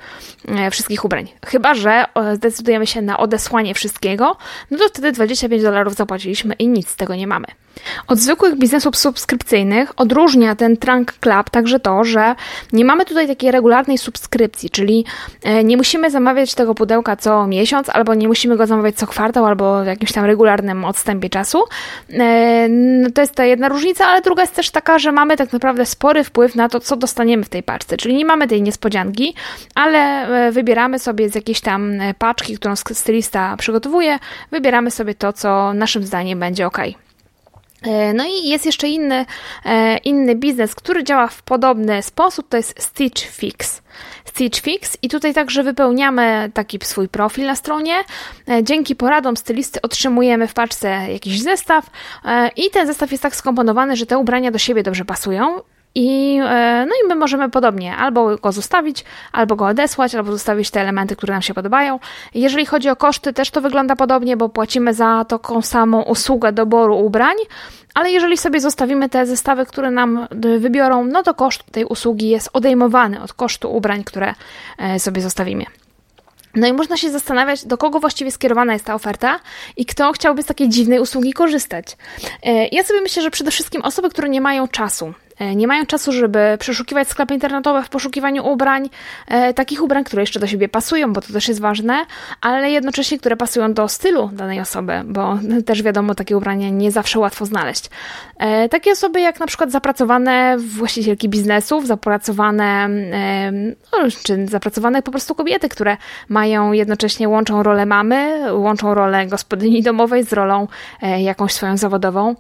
e, 0.47 0.71
wszystkich 0.71 1.05
ubrań. 1.05 1.27
Chyba, 1.45 1.73
że 1.73 2.05
zdecydujemy 2.33 2.87
się 2.87 3.01
na 3.01 3.17
odesłanie 3.17 3.73
wszystkiego, 3.73 4.37
no 4.71 4.77
to 4.77 4.89
wtedy 4.89 5.11
20 5.11 5.36
25 5.37 5.63
dolarów 5.63 5.95
zapłaciliśmy 5.95 6.53
i 6.53 6.67
nic 6.67 6.89
z 6.89 6.95
tego 6.95 7.15
nie 7.15 7.27
mamy. 7.27 7.47
Od 8.07 8.19
zwykłych 8.19 8.57
biznesów 8.57 8.97
subskrypcyjnych 8.97 9.93
odróżnia 9.97 10.55
ten 10.55 10.77
Trunk 10.77 11.13
Club 11.13 11.49
także 11.49 11.79
to, 11.79 12.03
że 12.03 12.35
nie 12.73 12.85
mamy 12.85 13.05
tutaj 13.05 13.27
takiej 13.27 13.51
regularnej 13.51 13.97
subskrypcji, 13.97 14.69
czyli 14.69 15.05
e, 15.43 15.63
nie 15.63 15.77
musimy 15.77 16.11
zamawiać 16.11 16.55
tego 16.55 16.75
pudełka 16.75 17.15
co 17.15 17.47
miesiąc, 17.47 17.89
albo 17.89 18.13
nie 18.13 18.27
musimy 18.27 18.57
go 18.57 18.67
zamawiać 18.67 18.95
co 18.95 19.07
kwartał, 19.07 19.45
albo 19.45 19.83
w 19.83 19.85
jakimś 19.85 20.11
tam 20.11 20.25
regularnym 20.25 20.85
odstępie 20.85 21.29
czasu. 21.29 21.63
E, 22.13 22.69
to 23.13 23.21
jest 23.21 23.35
ta 23.35 23.45
jedna 23.45 23.69
różnica, 23.69 24.05
ale 24.05 24.21
druga 24.21 24.43
jest 24.43 24.55
też 24.55 24.69
taka, 24.69 24.99
że 24.99 25.11
mamy 25.11 25.37
tak 25.37 25.53
naprawdę 25.53 25.85
spory 25.85 26.23
wpływ 26.23 26.55
na 26.55 26.69
to, 26.69 26.79
co 26.79 26.95
dostaniemy 26.95 27.43
w 27.43 27.49
tej 27.49 27.63
paczce, 27.63 27.97
czyli 27.97 28.15
nie 28.15 28.25
mamy 28.25 28.47
tej 28.47 28.61
niespodzianki, 28.61 29.33
ale 29.75 29.99
e, 29.99 30.51
wybieramy 30.51 30.99
sobie 30.99 31.29
z 31.29 31.35
jakiejś 31.35 31.61
tam 31.61 31.91
paczki, 32.17 32.55
którą 32.57 32.75
stylista 32.75 33.57
przygotowuje, 33.57 34.19
wybieramy 34.51 34.91
sobie 34.91 35.15
to, 35.15 35.33
co 35.33 35.73
naszym 35.73 36.03
zdaniem 36.03 36.39
będzie 36.39 36.67
ok. 36.67 36.77
E, 37.81 38.13
no 38.13 38.25
i 38.25 38.49
jest 38.49 38.65
jeszcze 38.65 38.87
inny, 38.87 39.25
e, 39.65 39.97
inny 39.97 40.35
biznes, 40.35 40.75
który 40.75 41.03
działa 41.03 41.27
w 41.27 41.41
podobny 41.41 42.01
sposób, 42.01 42.49
to 42.49 42.57
jest 42.57 42.81
Stitch 42.81 43.21
Fix. 43.21 43.81
Stitch 44.25 44.61
Fix 44.61 44.97
i 45.01 45.09
tutaj 45.09 45.33
także 45.33 45.63
wypełniamy 45.63 46.51
taki 46.53 46.79
swój 46.83 47.09
profil 47.09 47.45
na 47.45 47.55
stronie. 47.55 47.95
E, 48.49 48.63
dzięki 48.63 48.95
poradom 48.95 49.37
stylisty 49.37 49.81
otrzymujemy 49.81 50.47
w 50.47 50.53
paczce 50.53 50.87
jakiś 51.11 51.41
zestaw 51.41 51.89
i 52.55 52.69
ten 52.69 52.87
zestaw 52.87 53.11
jest 53.11 53.23
tak 53.23 53.35
skomponowany, 53.35 53.95
że 53.95 54.05
te 54.05 54.17
ubrania 54.17 54.51
do 54.51 54.57
siebie 54.57 54.83
dobrze 54.83 55.05
pasują 55.05 55.61
i, 55.97 56.39
e, 56.43 56.85
no 56.89 56.95
i 57.03 57.07
my 57.07 57.15
możemy 57.15 57.49
podobnie 57.49 57.95
albo 57.95 58.37
go 58.37 58.51
zostawić, 58.51 59.05
albo 59.31 59.55
go 59.55 59.65
odesłać, 59.65 60.15
albo 60.15 60.31
zostawić 60.31 60.71
te 60.71 60.81
elementy, 60.81 61.15
które 61.15 61.33
nam 61.33 61.41
się 61.41 61.53
podobają. 61.53 61.99
Jeżeli 62.33 62.65
chodzi 62.65 62.89
o 62.89 62.95
koszty, 62.95 63.33
też 63.33 63.51
to 63.51 63.61
wygląda 63.61 63.95
podobnie, 63.95 64.37
bo 64.37 64.49
płacimy 64.49 64.93
za 64.93 65.25
taką 65.25 65.61
samą 65.61 66.01
usługę 66.01 66.51
doboru 66.51 66.97
ubrań, 66.97 67.35
ale 67.93 68.11
jeżeli 68.11 68.37
sobie 68.37 68.59
zostawimy 68.59 69.09
te 69.09 69.25
zestawy, 69.25 69.65
które 69.65 69.91
nam 69.91 70.27
wybiorą, 70.59 71.05
no 71.05 71.23
to 71.23 71.33
koszt 71.33 71.63
tej 71.71 71.85
usługi 71.85 72.29
jest 72.29 72.49
odejmowany 72.53 73.21
od 73.21 73.33
kosztu 73.33 73.75
ubrań, 73.75 74.03
które 74.03 74.33
e, 74.77 74.99
sobie 74.99 75.21
zostawimy. 75.21 75.65
No 76.55 76.67
i 76.67 76.73
można 76.73 76.97
się 76.97 77.09
zastanawiać, 77.09 77.65
do 77.65 77.77
kogo 77.77 77.99
właściwie 77.99 78.31
skierowana 78.31 78.73
jest 78.73 78.85
ta 78.85 78.95
oferta 78.95 79.39
i 79.77 79.85
kto 79.85 80.11
chciałby 80.11 80.43
z 80.43 80.45
takiej 80.45 80.69
dziwnej 80.69 80.99
usługi 80.99 81.33
korzystać. 81.33 81.97
E, 82.43 82.67
ja 82.67 82.83
sobie 82.83 83.01
myślę, 83.01 83.23
że 83.23 83.31
przede 83.31 83.51
wszystkim 83.51 83.81
osoby, 83.81 84.09
które 84.09 84.29
nie 84.29 84.41
mają 84.41 84.67
czasu 84.67 85.13
E, 85.13 85.26
nie 85.55 85.67
mają 85.67 85.85
czasu, 85.85 86.11
żeby 86.11 86.57
przeszukiwać 86.59 87.07
sklepy 87.07 87.33
internetowe 87.33 87.83
w 87.83 87.89
poszukiwaniu 87.89 88.47
ubrań, 88.47 88.89
e, 89.27 89.53
takich 89.53 89.83
ubrań, 89.83 90.03
które 90.03 90.23
jeszcze 90.23 90.39
do 90.39 90.47
siebie 90.47 90.69
pasują, 90.69 91.13
bo 91.13 91.21
to 91.21 91.33
też 91.33 91.47
jest 91.47 91.61
ważne, 91.61 92.05
ale 92.41 92.71
jednocześnie, 92.71 93.19
które 93.19 93.37
pasują 93.37 93.73
do 93.73 93.87
stylu 93.87 94.29
danej 94.33 94.59
osoby, 94.59 95.01
bo 95.05 95.39
też 95.65 95.83
wiadomo, 95.83 96.15
takie 96.15 96.37
ubrania 96.37 96.69
nie 96.69 96.91
zawsze 96.91 97.19
łatwo 97.19 97.45
znaleźć. 97.45 97.89
E, 98.37 98.69
takie 98.69 98.91
osoby 98.91 99.21
jak 99.21 99.39
na 99.39 99.45
przykład 99.45 99.71
zapracowane 99.71 100.57
właścicielki 100.57 101.29
biznesów, 101.29 101.87
zapracowane, 101.87 102.89
no, 103.91 104.11
czy 104.23 104.47
zapracowane 104.47 105.01
po 105.01 105.11
prostu 105.11 105.35
kobiety, 105.35 105.69
które 105.69 105.97
mają 106.29 106.71
jednocześnie, 106.71 107.29
łączą 107.29 107.63
rolę 107.63 107.85
mamy, 107.85 108.43
łączą 108.53 108.93
rolę 108.93 109.27
gospodyni 109.27 109.83
domowej 109.83 110.23
z 110.23 110.33
rolą 110.33 110.67
jakąś 111.19 111.53
swoją 111.53 111.77
zawodową. 111.77 112.35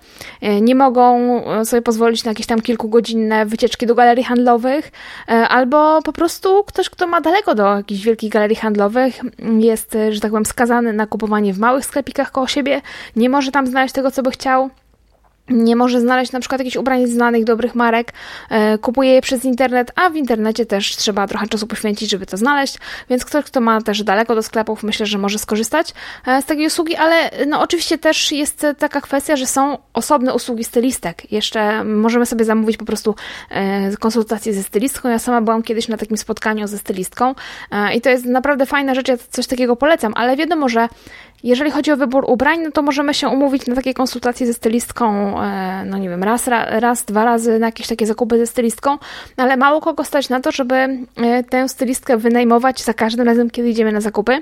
Nie 0.61 0.75
mogą 0.75 1.41
sobie 1.65 1.81
pozwolić 1.81 2.23
na 2.23 2.31
jakieś 2.31 2.45
tam 2.45 2.61
kilku 2.61 2.86
kilkugodzinne 2.87 3.45
wycieczki 3.45 3.85
do 3.85 3.95
galerii 3.95 4.23
handlowych, 4.23 4.91
e, 5.27 5.31
albo 5.47 6.01
po 6.01 6.13
prostu 6.13 6.63
ktoś, 6.63 6.89
kto 6.89 7.07
ma 7.07 7.21
daleko 7.21 7.55
do 7.55 7.75
jakichś 7.75 8.03
wielkich 8.03 8.31
galerii 8.31 8.55
handlowych, 8.55 9.21
jest, 9.59 9.95
e, 9.95 10.13
że 10.13 10.19
tak 10.19 10.31
powiem, 10.31 10.45
skazany 10.45 10.93
na 10.93 11.07
kupowanie 11.07 11.53
w 11.53 11.59
małych 11.59 11.85
sklepikach 11.85 12.31
koło 12.31 12.47
siebie, 12.47 12.81
nie 13.15 13.29
może 13.29 13.51
tam 13.51 13.67
znaleźć 13.67 13.93
tego, 13.93 14.11
co 14.11 14.23
by 14.23 14.31
chciał 14.31 14.69
nie 15.49 15.75
może 15.75 16.01
znaleźć 16.01 16.31
na 16.31 16.39
przykład 16.39 16.59
jakichś 16.59 16.75
ubrań 16.75 17.07
znanych, 17.07 17.43
dobrych 17.43 17.75
marek, 17.75 18.13
e, 18.49 18.77
kupuje 18.77 19.13
je 19.13 19.21
przez 19.21 19.45
internet, 19.45 19.91
a 19.95 20.09
w 20.09 20.15
internecie 20.15 20.65
też 20.65 20.95
trzeba 20.95 21.27
trochę 21.27 21.47
czasu 21.47 21.67
poświęcić, 21.67 22.09
żeby 22.09 22.25
to 22.25 22.37
znaleźć, 22.37 22.77
więc 23.09 23.25
ktoś, 23.25 23.45
kto 23.45 23.61
ma 23.61 23.81
też 23.81 24.03
daleko 24.03 24.35
do 24.35 24.43
sklepów, 24.43 24.83
myślę, 24.83 25.05
że 25.05 25.17
może 25.17 25.39
skorzystać 25.39 25.93
e, 26.27 26.41
z 26.41 26.45
takiej 26.45 26.67
usługi, 26.67 26.95
ale 26.95 27.31
no 27.47 27.61
oczywiście 27.61 27.97
też 27.97 28.31
jest 28.31 28.65
taka 28.79 29.01
kwestia, 29.01 29.35
że 29.35 29.45
są 29.45 29.77
osobne 29.93 30.33
usługi 30.33 30.63
stylistek. 30.63 31.31
Jeszcze 31.31 31.83
możemy 31.83 32.25
sobie 32.25 32.45
zamówić 32.45 32.77
po 32.77 32.85
prostu 32.85 33.15
e, 33.49 33.97
konsultację 33.97 34.53
ze 34.53 34.63
stylistką. 34.63 35.09
Ja 35.09 35.19
sama 35.19 35.41
byłam 35.41 35.63
kiedyś 35.63 35.87
na 35.87 35.97
takim 35.97 36.17
spotkaniu 36.17 36.67
ze 36.67 36.77
stylistką 36.77 37.35
i 37.95 38.01
to 38.01 38.09
jest 38.09 38.25
naprawdę 38.25 38.65
fajna 38.65 38.95
rzecz, 38.95 39.07
ja 39.07 39.17
coś 39.29 39.47
takiego 39.47 39.75
polecam, 39.75 40.13
ale 40.15 40.35
wiadomo, 40.35 40.69
że 40.69 40.87
jeżeli 41.43 41.71
chodzi 41.71 41.91
o 41.91 41.97
wybór 41.97 42.25
ubrań, 42.27 42.59
no 42.63 42.71
to 42.71 42.81
możemy 42.81 43.13
się 43.13 43.29
umówić 43.29 43.67
na 43.67 43.75
takie 43.75 43.93
konsultacje 43.93 44.47
ze 44.47 44.53
stylistką, 44.53 45.35
e, 45.41 45.85
no 45.85 45.97
nie 45.97 46.09
wiem, 46.09 46.23
raz, 46.23 46.47
raz, 46.67 47.05
dwa 47.05 47.25
razy 47.25 47.59
na 47.59 47.65
jakieś 47.65 47.87
takie 47.87 48.05
zakupy 48.05 48.37
ze 48.37 48.47
stylistką, 48.47 48.97
ale 49.37 49.57
mało 49.57 49.81
kogo 49.81 50.03
stać 50.03 50.29
na 50.29 50.39
to, 50.39 50.51
żeby 50.51 50.75
e, 50.75 51.43
tę 51.49 51.69
stylistkę 51.69 52.17
wynajmować 52.17 52.83
za 52.83 52.93
każdym 52.93 53.25
razem, 53.25 53.49
kiedy 53.49 53.69
idziemy 53.69 53.91
na 53.91 54.01
zakupy. 54.01 54.39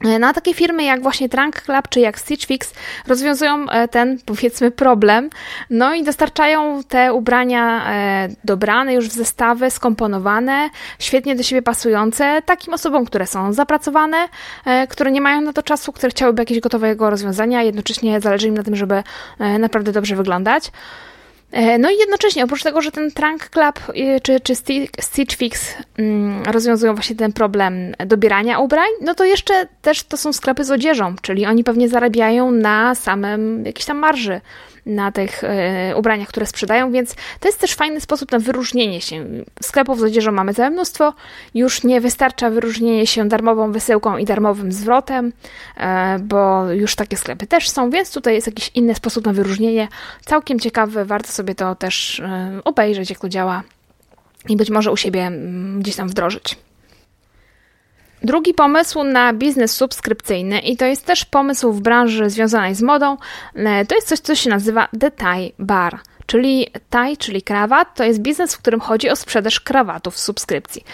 No 0.00 0.26
a 0.26 0.32
takie 0.32 0.54
firmy 0.54 0.84
jak 0.84 1.02
właśnie 1.02 1.28
Trunk 1.28 1.62
Club 1.62 1.88
czy 1.88 2.00
jak 2.00 2.18
Stitch 2.18 2.46
Fix 2.46 2.74
rozwiązują 3.06 3.70
e, 3.70 3.88
ten 3.88 4.18
powiedzmy 4.26 4.70
problem, 4.70 5.30
no 5.70 5.94
i 5.94 6.04
dostarczają 6.04 6.82
te 6.88 7.12
ubrania 7.12 7.92
e, 7.92 8.28
dobrane 8.44 8.94
już 8.94 9.08
w 9.08 9.12
zestawy, 9.12 9.70
skomponowane, 9.70 10.70
świetnie 10.98 11.36
do 11.36 11.42
siebie 11.42 11.62
pasujące 11.62 12.42
takim 12.44 12.74
osobom, 12.74 13.04
które 13.04 13.26
są 13.26 13.52
zapracowane, 13.52 14.28
e, 14.64 14.86
które 14.86 15.10
nie 15.10 15.20
mają 15.20 15.40
na 15.40 15.52
to 15.52 15.62
czasu, 15.62 15.92
które 15.92 16.10
chciałyby 16.10 16.42
jakiegoś 16.42 16.60
gotowego 16.60 17.10
rozwiązania, 17.10 17.62
jednocześnie 17.62 18.20
zależy 18.20 18.48
im 18.48 18.54
na 18.54 18.62
tym, 18.62 18.76
żeby 18.76 19.02
naprawdę 19.58 19.92
dobrze 19.92 20.16
wyglądać. 20.16 20.70
E, 21.52 21.78
no 21.78 21.90
i 21.90 21.98
jednocześnie, 21.98 22.44
oprócz 22.44 22.62
tego, 22.62 22.80
że 22.80 22.90
ten 22.90 23.10
Trunk 23.10 23.48
Club 23.48 23.80
e, 23.94 24.20
czy, 24.20 24.40
czy 24.40 24.54
Stitch 25.00 25.36
Fix 25.36 25.74
mm, 25.98 26.42
rozwiązują 26.42 26.94
właśnie 26.94 27.16
ten 27.16 27.32
problem 27.32 27.94
dobierania 28.06 28.58
ubrań, 28.58 28.88
no 29.00 29.14
to 29.14 29.24
jeszcze 29.24 29.68
też 29.82 30.02
to 30.02 30.16
są 30.16 30.32
sklepy 30.32 30.64
z 30.64 30.70
odzieżą, 30.70 31.14
czyli 31.22 31.46
oni 31.46 31.64
pewnie 31.64 31.88
zarabiają 31.88 32.50
na 32.50 32.94
samym 32.94 33.64
jakiejś 33.66 33.84
tam 33.86 33.98
marży 33.98 34.40
na 34.88 35.12
tych 35.12 35.44
e, 35.44 35.96
ubraniach, 35.96 36.28
które 36.28 36.46
sprzedają, 36.46 36.92
więc 36.92 37.14
to 37.40 37.48
jest 37.48 37.60
też 37.60 37.74
fajny 37.74 38.00
sposób 38.00 38.32
na 38.32 38.38
wyróżnienie 38.38 39.00
się. 39.00 39.24
Sklepów 39.62 40.00
z 40.00 40.02
odzieżą 40.02 40.32
mamy 40.32 40.54
całe 40.54 40.70
mnóstwo, 40.70 41.14
już 41.54 41.84
nie 41.84 42.00
wystarcza 42.00 42.50
wyróżnienie 42.50 43.06
się 43.06 43.28
darmową 43.28 43.72
wysyłką 43.72 44.16
i 44.16 44.24
darmowym 44.24 44.72
zwrotem, 44.72 45.32
e, 45.76 46.18
bo 46.18 46.70
już 46.72 46.96
takie 46.96 47.16
sklepy 47.16 47.46
też 47.46 47.70
są, 47.70 47.90
więc 47.90 48.12
tutaj 48.12 48.34
jest 48.34 48.46
jakiś 48.46 48.70
inny 48.74 48.94
sposób 48.94 49.26
na 49.26 49.32
wyróżnienie. 49.32 49.88
Całkiem 50.24 50.60
ciekawy, 50.60 51.04
warto 51.04 51.32
sobie 51.32 51.54
to 51.54 51.74
też 51.74 52.20
e, 52.20 52.60
obejrzeć, 52.64 53.10
jak 53.10 53.18
to 53.18 53.28
działa 53.28 53.62
i 54.48 54.56
być 54.56 54.70
może 54.70 54.92
u 54.92 54.96
siebie 54.96 55.26
mm, 55.26 55.80
gdzieś 55.80 55.96
tam 55.96 56.08
wdrożyć. 56.08 56.67
Drugi 58.22 58.54
pomysł 58.54 59.04
na 59.04 59.32
biznes 59.32 59.76
subskrypcyjny, 59.76 60.58
i 60.60 60.76
to 60.76 60.84
jest 60.84 61.06
też 61.06 61.24
pomysł 61.24 61.72
w 61.72 61.80
branży 61.80 62.30
związanej 62.30 62.74
z 62.74 62.82
modą, 62.82 63.16
e, 63.54 63.86
to 63.86 63.94
jest 63.94 64.08
coś, 64.08 64.18
co 64.18 64.34
się 64.34 64.50
nazywa 64.50 64.88
Tie 65.00 65.52
Bar. 65.58 65.98
Czyli 66.28 66.66
tie, 66.90 67.16
czyli 67.18 67.42
krawat, 67.42 67.94
to 67.94 68.04
jest 68.04 68.20
biznes, 68.20 68.54
w 68.54 68.58
którym 68.58 68.80
chodzi 68.80 69.10
o 69.10 69.16
sprzedaż 69.16 69.60
krawatów 69.60 70.14
w 70.14 70.18
subskrypcji. 70.18 70.84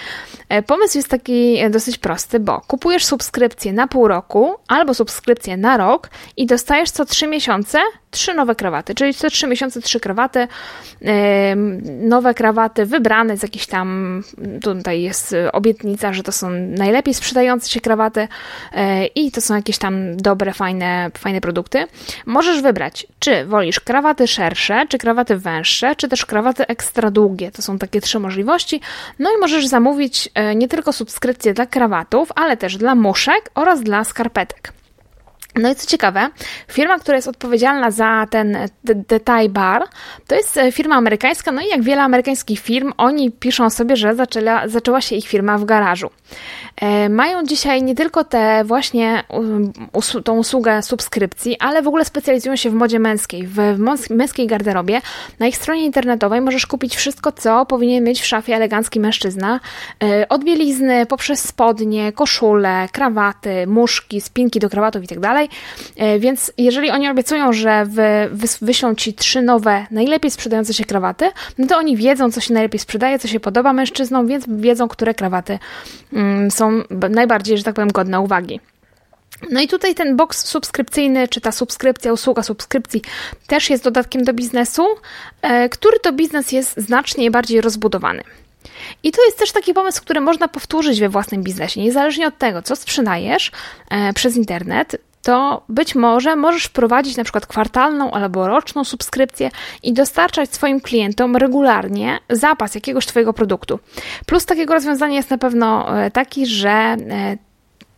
E, 0.49 0.63
pomysł 0.63 0.99
jest 0.99 1.09
taki 1.09 1.71
dosyć 1.71 1.99
prosty, 1.99 2.41
bo 2.41 2.61
kupujesz 2.61 3.05
subskrypcję 3.05 3.73
na 3.73 3.89
pół 3.89 4.09
roku 4.09 4.55
albo 4.69 4.95
subskrypcję 4.95 5.57
na 5.57 5.77
rok 5.77 6.11
i 6.37 6.47
dostajesz 6.47 6.91
co 6.91 7.05
trzy 7.05 7.27
miesiące 7.27 7.79
trzy 8.15 8.35
nowe 8.35 8.55
krawaty, 8.55 8.95
czyli 8.95 9.15
co 9.15 9.31
trzy 9.31 9.47
miesiące 9.47 9.81
trzy 9.81 10.01
krawaty, 10.01 10.49
nowe 12.01 12.35
krawaty 12.35 12.87
wybrane 12.87 13.37
z 13.37 13.43
jakichś 13.43 13.67
tam, 13.67 14.23
tutaj 14.63 15.03
jest 15.03 15.35
obietnica, 15.53 16.13
że 16.13 16.23
to 16.23 16.33
są 16.33 16.51
najlepiej 16.51 17.15
sprzedające 17.15 17.71
się 17.71 17.81
krawaty 17.81 18.29
e, 18.73 19.07
i 19.07 19.31
to 19.31 19.41
są 19.41 19.57
jakieś 19.57 19.79
tam 19.79 20.17
dobre, 20.17 20.53
fajne, 20.53 21.11
fajne 21.19 21.41
produkty. 21.41 21.87
Możesz 22.27 22.63
wybrać, 22.63 23.07
czy 23.19 23.45
wolisz 23.45 23.81
krawaty 23.81 24.29
szersze, 24.29 24.87
czy 24.89 24.99
krawaty 24.99 25.24
węższe, 25.31 25.97
czy 25.97 26.09
też 26.09 26.27
krawaty 26.27 26.67
ekstra 26.67 27.11
długie. 27.11 27.51
To 27.51 27.63
są 27.63 27.79
takie 27.79 28.01
trzy 28.01 28.19
możliwości. 28.19 28.81
No 29.19 29.31
i 29.37 29.41
możesz 29.41 29.67
zamówić 29.67 30.29
e, 30.35 30.55
nie 30.55 30.69
tylko 30.69 30.93
subskrypcję 30.93 31.55
dla 31.55 31.67
krawatów, 31.67 32.29
ale 32.35 32.57
też 32.57 32.77
dla 32.77 32.95
muszek 32.95 33.51
oraz 33.55 33.83
dla 33.83 34.05
skarpetek. 34.05 34.73
No 35.57 35.71
i 35.71 35.75
co 35.75 35.87
ciekawe, 35.87 36.29
firma, 36.69 36.99
która 36.99 37.17
jest 37.17 37.29
odpowiedzialna 37.29 37.91
za 37.91 38.27
ten 38.31 38.59
The 39.07 39.21
Thai 39.21 39.49
Bar, 39.49 39.83
to 40.27 40.35
jest 40.35 40.57
e, 40.57 40.73
firma 40.73 40.97
amerykańska, 40.97 41.53
no 41.53 41.61
i 41.61 41.69
jak 41.69 41.83
wiele 41.83 42.03
amerykańskich 42.03 42.61
firm, 42.61 42.93
oni 42.97 43.31
piszą 43.31 43.71
sobie, 43.71 43.97
że 43.97 44.15
zaczęła, 44.15 44.69
zaczęła 44.69 45.01
się 45.01 45.17
ich 45.17 45.29
firma 45.29 45.59
w 45.59 45.65
garażu. 45.65 46.11
E, 46.77 47.09
mają 47.09 47.45
dzisiaj 47.45 47.83
nie 47.83 47.95
tylko 47.95 48.25
tę 48.25 48.65
właśnie 48.65 49.25
tą 50.25 50.39
usługę 50.39 50.83
subskrypcji, 50.83 51.57
ale 51.61 51.83
w 51.83 51.89
ogóle 51.89 52.05
specjalizują 52.05 52.57
się 52.57 52.71
w 52.71 52.75
modzie 52.75 52.99
męskiej, 52.99 53.47
w 53.47 53.79
męskiej 54.11 54.47
garderobie. 54.47 55.01
Na 55.39 55.47
ich 55.47 55.57
stronie 55.57 55.85
internetowej 55.85 56.41
możesz 56.41 56.67
kupić 56.67 56.97
wszystko, 56.97 57.33
co 57.33 57.67
powinien 57.67 58.05
mieć 58.05 58.21
w 58.21 58.27
szafie 58.27 58.57
elegancki 58.57 59.01
mężczyzna. 59.01 59.61
E, 60.03 60.29
od 60.29 60.45
bielizny, 60.45 61.07
poprzez 61.07 61.49
spodnie, 61.49 62.13
koszule, 62.13 62.89
krawaty, 62.93 63.67
muszki, 63.67 64.21
spinki 64.21 64.61
do 64.61 64.71
krawatów 64.71 65.03
itd. 65.03 65.44
E, 65.97 66.19
więc 66.19 66.53
jeżeli 66.59 66.91
oni 66.91 67.09
obiecują, 67.09 67.53
że 67.53 67.87
wy, 67.87 68.31
wyślą 68.63 68.95
ci 68.95 69.15
trzy 69.15 69.43
nowe, 69.43 69.87
najlepiej 69.91 70.31
sprzedające 70.31 70.75
się 70.75 70.85
krawaty, 70.85 71.31
no 71.59 71.67
to 71.67 71.77
oni 71.77 71.97
wiedzą, 71.97 72.33
co 72.33 72.41
się 72.41 72.55
najlepiej 72.55 72.81
sprzedaje, 72.81 73.19
co 73.19 73.29
się 73.29 73.41
podoba 73.41 73.73
mężczyznom, 73.73 74.27
więc 74.27 74.45
wiedzą, 74.49 74.89
które 74.89 75.15
krawaty 75.15 75.59
mm, 76.13 76.51
są 76.51 76.83
najbardziej, 77.11 77.59
że 77.59 77.65
tak 77.65 77.75
powiem, 77.75 77.93
godne 77.93 78.21
uwagi. 78.21 78.61
No 79.51 79.61
i 79.61 79.69
tutaj 79.69 79.95
ten 79.95 80.17
box 80.17 80.47
subskrypcyjny, 80.47 81.29
czy 81.29 81.41
ta 81.41 81.53
subskrypcja, 81.53 82.13
usługa 82.13 82.43
subskrypcji 82.43 83.03
też 83.47 83.71
jest 83.71 83.85
dodatkiem 83.85 84.25
do 84.25 84.33
biznesu, 84.33 84.87
e, 85.43 85.69
który 85.69 85.99
to 85.99 86.13
biznes 86.13 86.53
jest 86.53 86.77
znacznie 86.77 87.31
bardziej 87.31 87.61
rozbudowany. 87.61 88.23
I 89.03 89.13
to 89.13 89.25
jest 89.25 89.39
też 89.39 89.53
taki 89.53 89.75
pomysł, 89.75 90.03
który 90.03 90.21
można 90.21 90.49
powtórzyć 90.49 91.01
we 91.01 91.09
własnym 91.09 91.43
biznesie. 91.43 91.81
Niezależnie 91.81 92.27
od 92.27 92.39
tego, 92.39 92.63
co 92.63 92.77
sprzedajesz 92.77 93.51
e, 93.91 94.13
przez 94.13 94.37
internet, 94.37 94.97
to 95.25 95.63
być 95.69 95.95
może 95.95 96.37
możesz 96.37 96.65
wprowadzić 96.65 97.17
na 97.17 97.25
przykład 97.25 97.47
kwartalną 97.47 98.11
albo 98.11 98.49
roczną 98.49 98.85
subskrypcję 98.85 99.51
i 99.83 99.93
dostarczać 99.93 100.55
swoim 100.55 100.81
klientom 100.81 101.37
regularnie 101.37 102.19
zapas 102.31 102.75
jakiegoś 102.75 103.07
Twojego 103.07 103.33
produktu. 103.33 103.79
Plus 104.27 104.47
takiego 104.47 104.75
rozwiązania 104.75 105.17
jest 105.17 105.31
na 105.31 105.39
pewno 105.39 105.99
e, 105.99 106.11
taki, 106.11 106.47
że 106.47 106.69
e, 106.71 107.37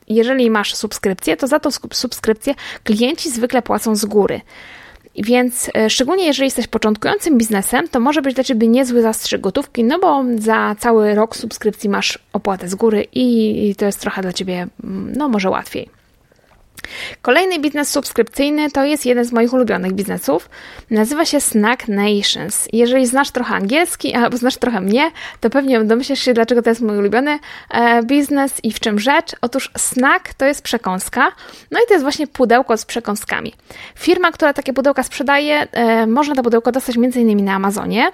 jeżeli 0.09 0.51
masz 0.51 0.75
subskrypcję, 0.75 1.37
to 1.37 1.47
za 1.47 1.61
tą 1.61 1.71
subskrypcję 1.93 2.55
klienci 2.85 3.31
zwykle 3.31 3.63
płacą 3.63 3.97
z 3.97 4.05
góry. 4.05 4.41
Więc 5.19 5.71
e, 5.75 5.91
szczególnie 5.91 6.27
jeżeli 6.27 6.47
jesteś 6.47 6.67
początkującym 6.67 7.39
biznesem, 7.39 7.89
to 7.89 8.01
może 8.01 8.23
być 8.23 8.35
dla 8.35 8.45
Ciebie 8.45 8.69
niezły 8.69 9.03
zastrzyk 9.03 9.41
gotówki, 9.41 9.85
no 9.85 9.99
bo 9.99 10.25
za 10.39 10.77
cały 10.79 11.15
rok 11.15 11.37
subskrypcji 11.37 11.91
masz 11.91 12.19
opłatę 12.33 12.69
z 12.69 12.75
góry 12.75 13.07
i 13.13 13.75
to 13.79 13.85
jest 13.85 14.01
trochę 14.01 14.23
dla 14.23 14.33
Ciebie, 14.33 14.67
mm, 14.85 15.13
no 15.17 15.29
może 15.29 15.51
łatwiej. 15.51 15.96
Kolejny 17.23 17.59
biznes 17.59 17.91
subskrypcyjny 17.91 18.71
to 18.71 18.85
jest 18.85 19.07
jeden 19.07 19.25
z 19.25 19.33
moich 19.33 19.53
ulubionych 19.53 19.93
biznesów. 19.93 20.49
Nazywa 20.91 21.25
się 21.25 21.41
Snack 21.41 21.89
Nations. 21.89 22.69
Jeżeli 22.73 23.07
znasz 23.07 23.31
trochę 23.31 23.55
angielski 23.55 24.15
albo 24.15 24.37
znasz 24.37 24.57
trochę 24.57 24.81
mnie, 24.81 25.11
to 25.41 25.51
pewnie 25.51 25.85
domyślisz 25.85 26.21
się, 26.21 26.35
dlaczego 26.35 26.63
to 26.63 26.71
jest 26.71 26.83
mój 26.83 26.99
ulubiony 26.99 27.39
e, 27.71 28.03
biznes 28.03 28.53
i 28.63 28.73
w 28.73 28.81
czym 28.81 28.99
rzecz. 28.99 29.33
Otóż 29.41 29.71
snack 29.77 30.35
to 30.35 30.45
jest 30.45 30.63
przekąska, 30.63 31.33
no 31.71 31.79
i 31.79 31.87
to 31.89 31.95
jest 31.95 32.05
właśnie 32.05 32.27
pudełko 32.27 32.77
z 32.77 32.85
przekąskami. 32.85 33.53
Firma, 33.99 34.33
która 34.33 34.53
takie 34.53 34.73
pudełka 34.73 35.03
sprzedaje, 35.03 35.69
e, 35.73 36.07
można 36.07 36.35
to 36.35 36.43
pudełko 36.43 36.73
dostać 36.73 36.97
m.in. 36.97 37.45
na 37.45 37.55
Amazonie. 37.55 38.11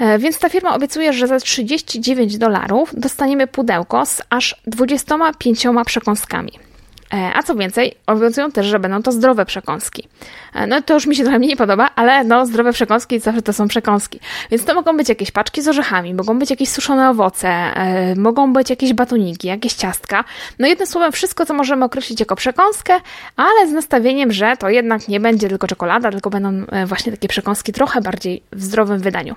E, 0.00 0.18
więc 0.18 0.38
ta 0.38 0.48
firma 0.48 0.74
obiecuje, 0.74 1.12
że 1.12 1.26
za 1.26 1.40
39 1.40 2.38
dolarów 2.38 2.90
dostaniemy 2.96 3.46
pudełko 3.46 4.06
z 4.06 4.22
aż 4.30 4.62
25 4.66 5.66
przekąskami. 5.86 6.71
E, 7.12 7.32
a 7.34 7.42
co 7.42 7.54
więcej, 7.54 7.94
obowiązują 8.06 8.52
też, 8.52 8.66
że 8.66 8.78
będą 8.78 9.02
to 9.02 9.12
zdrowe 9.12 9.46
przekąski. 9.46 10.08
E, 10.54 10.66
no 10.66 10.82
to 10.82 10.94
już 10.94 11.06
mi 11.06 11.16
się 11.16 11.22
trochę 11.22 11.38
mniej 11.38 11.56
podoba, 11.56 11.90
ale 11.96 12.24
no 12.24 12.46
zdrowe 12.46 12.72
przekąski 12.72 13.20
zawsze 13.20 13.42
to 13.42 13.52
są 13.52 13.68
przekąski. 13.68 14.20
Więc 14.50 14.64
to 14.64 14.74
mogą 14.74 14.96
być 14.96 15.08
jakieś 15.08 15.30
paczki 15.30 15.62
z 15.62 15.68
orzechami, 15.68 16.14
mogą 16.14 16.38
być 16.38 16.50
jakieś 16.50 16.68
suszone 16.68 17.10
owoce, 17.10 17.48
e, 17.48 18.14
mogą 18.14 18.52
być 18.52 18.70
jakieś 18.70 18.92
batoniki, 18.92 19.48
jakieś 19.48 19.74
ciastka. 19.74 20.24
No 20.58 20.66
jednym 20.66 20.86
słowem 20.86 21.12
wszystko, 21.12 21.46
co 21.46 21.54
możemy 21.54 21.84
określić 21.84 22.20
jako 22.20 22.36
przekąskę, 22.36 23.00
ale 23.36 23.68
z 23.68 23.72
nastawieniem, 23.72 24.32
że 24.32 24.56
to 24.56 24.68
jednak 24.68 25.08
nie 25.08 25.20
będzie 25.20 25.48
tylko 25.48 25.66
czekolada, 25.66 26.10
tylko 26.10 26.30
będą 26.30 26.64
właśnie 26.86 27.12
takie 27.12 27.28
przekąski 27.28 27.72
trochę 27.72 28.00
bardziej 28.00 28.42
w 28.52 28.62
zdrowym 28.62 28.98
wydaniu. 28.98 29.34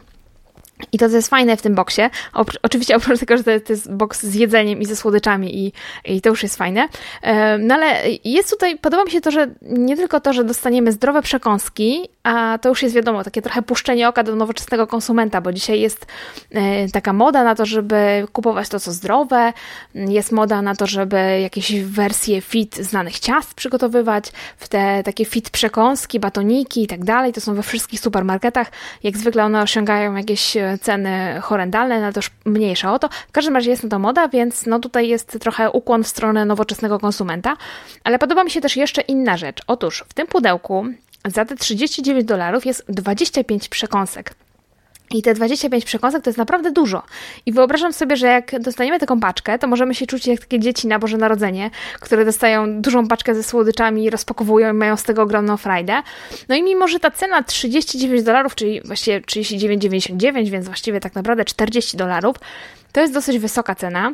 I 0.91 0.97
to, 0.97 1.09
co 1.09 1.15
jest 1.15 1.29
fajne 1.29 1.57
w 1.57 1.61
tym 1.61 1.75
boksie, 1.75 2.01
oczywiście 2.61 2.95
oprócz 2.95 3.19
tego, 3.19 3.37
że 3.37 3.43
to 3.43 3.73
jest 3.73 3.93
boks 3.93 4.23
z 4.23 4.35
jedzeniem 4.35 4.81
i 4.81 4.85
ze 4.85 4.95
słodyczami 4.95 5.65
i, 5.65 5.73
i 6.05 6.21
to 6.21 6.29
już 6.29 6.43
jest 6.43 6.55
fajne, 6.55 6.87
no 7.59 7.75
ale 7.75 8.01
jest 8.23 8.49
tutaj, 8.49 8.77
podoba 8.77 9.03
mi 9.03 9.11
się 9.11 9.21
to, 9.21 9.31
że 9.31 9.47
nie 9.61 9.95
tylko 9.97 10.19
to, 10.19 10.33
że 10.33 10.43
dostaniemy 10.43 10.91
zdrowe 10.91 11.21
przekąski, 11.21 12.09
a 12.23 12.57
to 12.61 12.69
już 12.69 12.83
jest 12.83 12.95
wiadomo, 12.95 13.23
takie 13.23 13.41
trochę 13.41 13.61
puszczenie 13.61 14.09
oka 14.09 14.23
do 14.23 14.35
nowoczesnego 14.35 14.87
konsumenta, 14.87 15.41
bo 15.41 15.53
dzisiaj 15.53 15.79
jest 15.79 16.05
e, 16.51 16.89
taka 16.89 17.13
moda 17.13 17.43
na 17.43 17.55
to, 17.55 17.65
żeby 17.65 18.27
kupować 18.33 18.69
to, 18.69 18.79
co 18.79 18.91
zdrowe, 18.91 19.53
jest 19.95 20.31
moda 20.31 20.61
na 20.61 20.75
to, 20.75 20.87
żeby 20.87 21.39
jakieś 21.41 21.81
wersje 21.81 22.41
fit 22.41 22.75
znanych 22.75 23.19
ciast 23.19 23.53
przygotowywać, 23.53 24.31
w 24.57 24.67
te 24.67 25.03
takie 25.03 25.25
fit 25.25 25.49
przekąski, 25.49 26.19
batoniki 26.19 26.83
i 26.83 26.87
tak 26.87 27.03
dalej, 27.03 27.33
to 27.33 27.41
są 27.41 27.53
we 27.53 27.63
wszystkich 27.63 27.99
supermarketach, 27.99 28.71
jak 29.03 29.17
zwykle 29.17 29.43
one 29.43 29.61
osiągają 29.61 30.15
jakieś 30.15 30.57
ceny 30.81 31.41
horrendalne, 31.41 32.01
no 32.01 32.11
to 32.11 32.19
już 32.19 32.31
mniejsza 32.45 32.93
o 32.93 32.99
to. 32.99 33.09
W 33.27 33.31
każdym 33.31 33.55
razie 33.55 33.69
jest 33.69 33.89
to 33.89 33.99
moda, 33.99 34.27
więc 34.27 34.65
no 34.65 34.79
tutaj 34.79 35.07
jest 35.07 35.37
trochę 35.39 35.71
ukłon 35.71 36.03
w 36.03 36.07
stronę 36.07 36.45
nowoczesnego 36.45 36.99
konsumenta. 36.99 37.57
Ale 38.03 38.19
podoba 38.19 38.43
mi 38.43 38.51
się 38.51 38.61
też 38.61 38.77
jeszcze 38.77 39.01
inna 39.01 39.37
rzecz. 39.37 39.61
Otóż 39.67 40.05
w 40.09 40.13
tym 40.13 40.27
pudełku 40.27 40.85
za 41.25 41.45
te 41.45 41.55
39 41.55 42.25
dolarów 42.25 42.65
jest 42.65 42.85
25 42.89 43.69
przekąsek. 43.69 44.33
I 45.11 45.21
te 45.21 45.33
25 45.33 45.85
przekąsek 45.85 46.23
to 46.23 46.29
jest 46.29 46.37
naprawdę 46.37 46.71
dużo. 46.71 47.03
I 47.45 47.51
wyobrażam 47.51 47.93
sobie, 47.93 48.15
że 48.15 48.27
jak 48.27 48.59
dostaniemy 48.59 48.99
taką 48.99 49.19
paczkę, 49.19 49.59
to 49.59 49.67
możemy 49.67 49.95
się 49.95 50.07
czuć 50.07 50.27
jak 50.27 50.39
takie 50.39 50.59
dzieci 50.59 50.87
na 50.87 50.99
Boże 50.99 51.17
Narodzenie, 51.17 51.69
które 51.99 52.25
dostają 52.25 52.81
dużą 52.81 53.07
paczkę 53.07 53.35
ze 53.35 53.43
słodyczami, 53.43 54.09
rozpakowują 54.09 54.73
i 54.73 54.73
mają 54.73 54.97
z 54.97 55.03
tego 55.03 55.21
ogromną 55.21 55.57
frajdę. 55.57 56.01
No 56.49 56.55
i 56.55 56.63
mimo, 56.63 56.87
że 56.87 56.99
ta 56.99 57.11
cena 57.11 57.43
39 57.43 58.23
dolarów, 58.23 58.55
czyli 58.55 58.81
właściwie 58.81 59.21
39,99, 59.21 60.49
więc 60.49 60.65
właściwie 60.65 60.99
tak 60.99 61.15
naprawdę 61.15 61.45
40 61.45 61.97
dolarów, 61.97 62.35
to 62.91 63.01
jest 63.01 63.13
dosyć 63.13 63.39
wysoka 63.39 63.75
cena, 63.75 64.11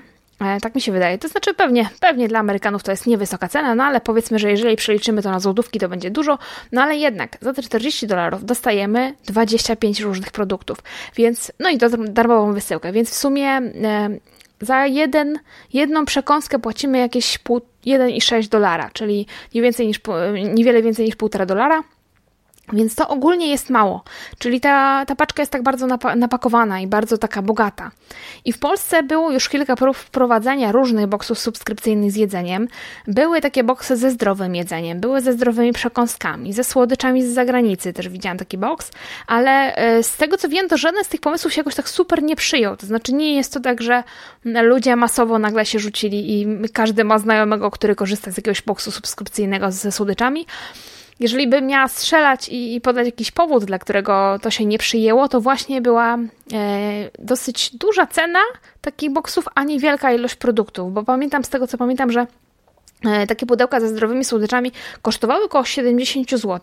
Tak 0.62 0.76
mi 0.76 0.82
się 0.82 0.92
wydaje. 0.92 1.18
To 1.18 1.28
znaczy 1.28 1.54
pewnie, 1.54 1.90
pewnie 2.00 2.28
dla 2.28 2.40
Amerykanów 2.40 2.84
to 2.84 2.92
jest 2.92 3.08
niewysoka 3.08 3.48
cena, 3.48 3.76
no 3.76 3.84
ale 3.84 4.02
powiedzmy, 4.02 4.40
że 4.40 4.52
jeżeli 4.52 4.76
przeliczymy 4.76 5.22
to 5.22 5.32
na 5.32 5.40
złotówki, 5.40 5.80
to 5.80 5.90
będzie 5.90 6.12
dużo, 6.12 6.38
no 6.72 6.82
ale 6.82 6.98
jednak 6.98 7.38
za 7.42 7.54
te 7.54 7.62
40 7.62 8.08
dolarów 8.08 8.46
dostajemy 8.46 9.14
25 9.26 10.00
różnych 10.00 10.32
produktów, 10.32 10.78
więc, 11.16 11.52
no 11.60 11.70
i 11.70 11.78
do 11.78 11.90
darmową 11.90 12.54
wysyłkę, 12.54 12.92
więc 12.92 13.10
w 13.10 13.16
sumie 13.16 13.48
e, 13.48 14.10
za 14.62 14.86
jeden, 14.86 15.40
jedną 15.74 16.06
przekąskę 16.06 16.60
płacimy 16.60 16.98
jakieś 16.98 17.40
1,6 17.40 18.48
dolara, 18.48 18.90
czyli 18.94 19.28
nie 19.54 19.62
więcej 19.62 19.88
niż, 19.88 20.02
niewiele 20.54 20.82
więcej 20.82 21.06
niż 21.06 21.16
1,5 21.16 21.46
dolara. 21.46 21.84
Więc 22.74 22.96
to 22.96 23.08
ogólnie 23.08 23.50
jest 23.50 23.70
mało, 23.70 24.04
czyli 24.38 24.60
ta, 24.60 25.06
ta 25.06 25.16
paczka 25.16 25.42
jest 25.42 25.52
tak 25.52 25.64
bardzo 25.64 25.88
napakowana 26.16 26.80
i 26.80 26.88
bardzo 26.88 27.18
taka 27.18 27.42
bogata. 27.42 27.92
I 28.46 28.54
w 28.54 28.60
Polsce 28.60 29.04
było 29.04 29.32
już 29.32 29.50
kilka 29.50 29.76
prób 29.76 29.98
wprowadzania 29.98 30.72
różnych 30.72 31.08
boksów 31.08 31.40
subskrypcyjnych 31.40 32.12
z 32.12 32.16
jedzeniem. 32.16 32.68
Były 33.08 33.42
takie 33.42 33.64
boksy 33.64 33.98
ze 33.98 34.12
zdrowym 34.12 34.56
jedzeniem, 34.56 35.00
były 35.00 35.22
ze 35.22 35.34
zdrowymi 35.34 35.74
przekąskami, 35.74 36.54
ze 36.54 36.64
słodyczami 36.64 37.24
z 37.24 37.34
zagranicy 37.34 37.94
też 37.94 38.10
widziałam 38.10 38.38
taki 38.38 38.58
boks, 38.58 38.92
ale 39.28 39.76
e, 39.76 40.04
z 40.04 40.18
tego 40.18 40.38
co 40.38 40.50
wiem, 40.50 40.68
to 40.70 40.78
żaden 40.78 41.04
z 41.04 41.08
tych 41.08 41.22
pomysłów 41.22 41.54
się 41.54 41.60
jakoś 41.60 41.76
tak 41.76 41.90
super 41.90 42.24
nie 42.24 42.36
przyjął. 42.36 42.78
To 42.78 42.86
znaczy 42.86 43.14
nie 43.14 43.36
jest 43.36 43.54
to 43.54 43.60
tak, 43.60 43.82
że 43.82 44.04
ludzie 44.46 44.96
masowo 44.96 45.40
nagle 45.40 45.66
się 45.66 45.80
rzucili 45.80 46.42
i 46.42 46.70
każdy 46.74 47.04
ma 47.04 47.20
znajomego, 47.20 47.72
który 47.72 47.96
korzysta 47.96 48.32
z 48.32 48.38
jakiegoś 48.38 48.62
boksu 48.62 48.92
subskrypcyjnego 48.92 49.72
ze 49.72 49.92
słodyczami. 49.92 50.46
Jeżeli 51.22 51.48
bym 51.48 51.68
miała 51.68 51.88
strzelać 51.88 52.50
i, 52.50 52.82
podać 52.82 53.06
jakiś 53.06 53.32
powód, 53.32 53.66
dla 53.66 53.80
którego 53.80 54.40
to 54.42 54.52
się 54.52 54.66
nie 54.66 54.78
przyjęło, 54.78 55.28
to 55.28 55.42
właśnie 55.42 55.82
była 55.82 56.16
e, 56.16 56.20
dosyć 57.20 57.76
duża 57.76 58.08
cena 58.08 58.40
takich 58.82 59.12
boksów, 59.12 59.46
a 59.56 59.64
niewielka 59.64 60.14
ilość 60.14 60.36
produktów, 60.36 60.94
bo 60.94 61.04
pamiętam 61.04 61.44
z 61.44 61.50
tego, 61.50 61.68
co 61.68 61.78
pamiętam, 61.78 62.12
że 62.12 62.28
takie 63.28 63.46
pudełka 63.46 63.80
ze 63.80 63.88
zdrowymi 63.88 64.26
słodyczami 64.26 64.72
kosztowały 65.02 65.44
około 65.44 65.66
70 65.66 66.30
zł, 66.30 66.60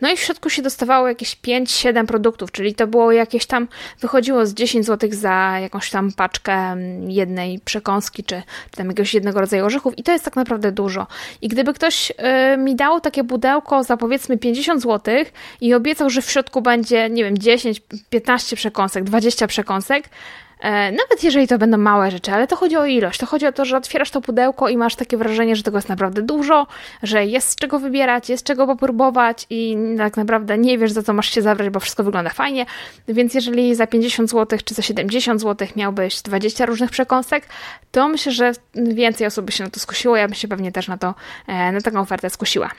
no 0.00 0.10
i 0.12 0.16
w 0.16 0.20
środku 0.20 0.50
się 0.50 0.62
dostawało 0.62 1.08
jakieś 1.08 1.36
5-7 1.36 2.06
produktów, 2.06 2.52
czyli 2.52 2.74
to 2.74 2.86
było 2.86 3.12
jakieś 3.12 3.46
tam, 3.46 3.68
wychodziło 4.00 4.46
z 4.46 4.54
10 4.54 4.86
zł 4.86 5.10
za 5.12 5.58
jakąś 5.60 5.90
tam 5.90 6.12
paczkę 6.12 6.52
mm, 6.52 7.10
jednej 7.10 7.60
przekąski, 7.60 8.24
czy, 8.24 8.42
czy 8.70 8.76
tam 8.76 8.88
jakiegoś 8.88 9.14
jednego 9.14 9.40
rodzaju 9.40 9.64
orzechów 9.64 9.98
i 9.98 10.02
to 10.02 10.12
jest 10.12 10.24
tak 10.24 10.36
naprawdę 10.36 10.72
dużo. 10.72 11.06
I 11.42 11.48
gdyby 11.48 11.74
ktoś 11.74 12.10
y, 12.10 12.56
mi 12.56 12.76
dał 12.76 13.00
takie 13.00 13.24
pudełko 13.24 13.84
za 13.84 13.96
powiedzmy 13.96 14.38
50 14.38 14.82
zł 14.82 15.14
i 15.60 15.74
obiecał, 15.74 16.10
że 16.10 16.22
w 16.22 16.30
środku 16.30 16.62
będzie, 16.62 17.10
nie 17.10 17.24
wiem, 17.24 17.38
10, 17.38 17.82
15 18.10 18.56
przekąsek, 18.56 19.04
20 19.04 19.46
przekąsek, 19.46 20.08
E, 20.51 20.51
nawet 20.70 21.24
jeżeli 21.24 21.48
to 21.48 21.58
będą 21.58 21.78
małe 21.78 22.10
rzeczy, 22.10 22.32
ale 22.32 22.46
to 22.46 22.56
chodzi 22.56 22.76
o 22.76 22.86
ilość. 22.86 23.18
To 23.18 23.26
chodzi 23.26 23.46
o 23.46 23.52
to, 23.52 23.64
że 23.64 23.76
otwierasz 23.76 24.10
to 24.10 24.20
pudełko 24.20 24.68
i 24.68 24.76
masz 24.76 24.96
takie 24.96 25.16
wrażenie, 25.16 25.56
że 25.56 25.62
tego 25.62 25.78
jest 25.78 25.88
naprawdę 25.88 26.22
dużo, 26.22 26.66
że 27.02 27.26
jest 27.26 27.48
z 27.48 27.56
czego 27.56 27.78
wybierać, 27.78 28.28
jest 28.28 28.44
czego 28.44 28.66
popróbować 28.66 29.46
i 29.50 29.76
tak 29.98 30.16
naprawdę 30.16 30.58
nie 30.58 30.78
wiesz, 30.78 30.92
za 30.92 31.02
co 31.02 31.12
masz 31.12 31.30
się 31.30 31.42
zabrać, 31.42 31.70
bo 31.70 31.80
wszystko 31.80 32.04
wygląda 32.04 32.30
fajnie. 32.30 32.66
Więc 33.08 33.34
jeżeli 33.34 33.74
za 33.74 33.86
50 33.86 34.30
zł 34.30 34.58
czy 34.64 34.74
za 34.74 34.82
70 34.82 35.40
zł 35.40 35.68
miałbyś 35.76 36.22
20 36.22 36.66
różnych 36.66 36.90
przekąsek, 36.90 37.46
to 37.92 38.08
myślę, 38.08 38.32
że 38.32 38.52
więcej 38.74 39.26
osób 39.26 39.44
by 39.44 39.52
się 39.52 39.64
na 39.64 39.70
to 39.70 39.80
skusiło. 39.80 40.16
Ja 40.16 40.28
bym 40.28 40.34
się 40.34 40.48
pewnie 40.48 40.72
też 40.72 40.88
na, 40.88 40.98
to, 40.98 41.14
e, 41.46 41.72
na 41.72 41.80
taką 41.80 42.00
ofertę 42.00 42.30
skusiła. 42.30 42.70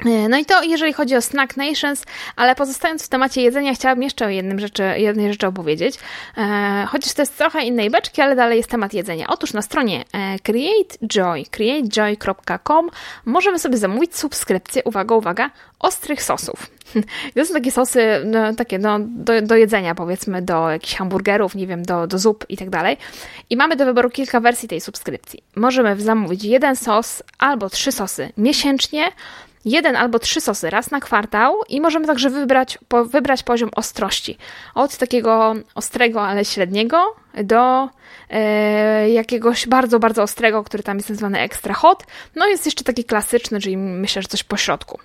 E, 0.00 0.28
no 0.28 0.38
i 0.38 0.44
to 0.44 0.62
jeżeli 0.62 0.92
chodzi 0.92 1.16
o 1.16 1.22
Snack 1.22 1.56
Nations, 1.56 2.04
ale 2.36 2.54
pozostając 2.54 3.06
w 3.06 3.08
temacie 3.08 3.42
jedzenia, 3.42 3.74
chciałabym 3.74 4.02
jeszcze 4.02 4.26
o 4.26 4.28
jednym 4.28 4.60
rzeczy, 4.60 4.82
jednej 4.96 5.32
rzeczy 5.32 5.46
opowiedzieć. 5.46 5.98
E, 6.36 6.86
chociaż 6.88 7.12
to 7.12 7.22
jest 7.22 7.38
trochę 7.38 7.62
innej 7.62 7.90
beczki, 7.90 8.22
ale 8.22 8.36
dalej 8.36 8.56
jest 8.56 8.70
temat 8.70 8.94
jedzenia. 8.94 9.26
Otóż 9.28 9.52
na 9.52 9.62
stronie 9.62 10.04
e, 10.12 10.38
CreateJoy, 10.38 11.44
createjoy.com 11.50 12.90
możemy 13.24 13.58
sobie 13.58 13.78
zamówić 13.78 14.16
subskrypcję, 14.16 14.84
uwaga, 14.84 15.14
uwaga, 15.14 15.50
ostrych 15.78 16.22
sosów. 16.22 16.70
To 17.34 17.46
są 17.46 17.54
takie 17.54 17.70
sosy, 17.70 18.22
no, 18.24 18.54
takie 18.54 18.78
no, 18.78 18.98
do, 19.00 19.42
do 19.42 19.56
jedzenia, 19.56 19.94
powiedzmy, 19.94 20.42
do 20.42 20.70
jakichś 20.70 20.94
hamburgerów, 20.94 21.54
nie 21.54 21.66
wiem, 21.66 21.82
do, 21.82 22.06
do 22.06 22.18
zup 22.18 22.44
i 22.48 22.56
tak 22.56 22.70
dalej. 22.70 22.96
I 23.50 23.56
mamy 23.56 23.76
do 23.76 23.84
wyboru 23.84 24.10
kilka 24.10 24.40
wersji 24.40 24.68
tej 24.68 24.80
subskrypcji. 24.80 25.42
Możemy 25.56 26.00
zamówić 26.00 26.44
jeden 26.44 26.76
sos 26.76 27.22
albo 27.38 27.70
trzy 27.70 27.92
sosy 27.92 28.32
miesięcznie, 28.36 29.12
jeden 29.64 29.96
albo 29.96 30.18
trzy 30.18 30.40
sosy 30.40 30.70
raz 30.70 30.90
na 30.90 31.00
kwartał 31.00 31.54
i 31.68 31.80
możemy 31.80 32.06
także 32.06 32.30
wybrać, 32.30 32.78
po, 32.88 33.04
wybrać 33.04 33.42
poziom 33.42 33.70
ostrości. 33.76 34.38
Od 34.74 34.96
takiego 34.96 35.54
ostrego, 35.74 36.22
ale 36.22 36.44
średniego 36.44 37.16
do 37.44 37.88
e, 38.30 39.10
jakiegoś 39.10 39.68
bardzo, 39.68 39.98
bardzo 39.98 40.22
ostrego, 40.22 40.64
który 40.64 40.82
tam 40.82 40.96
jest 40.96 41.10
nazwany 41.10 41.40
extra 41.40 41.74
hot. 41.74 42.04
No 42.36 42.46
jest 42.46 42.66
jeszcze 42.66 42.84
taki 42.84 43.04
klasyczny, 43.04 43.60
czyli 43.60 43.76
myślę, 43.76 44.22
że 44.22 44.28
coś 44.28 44.44
po 44.44 44.56
środku. 44.56 44.98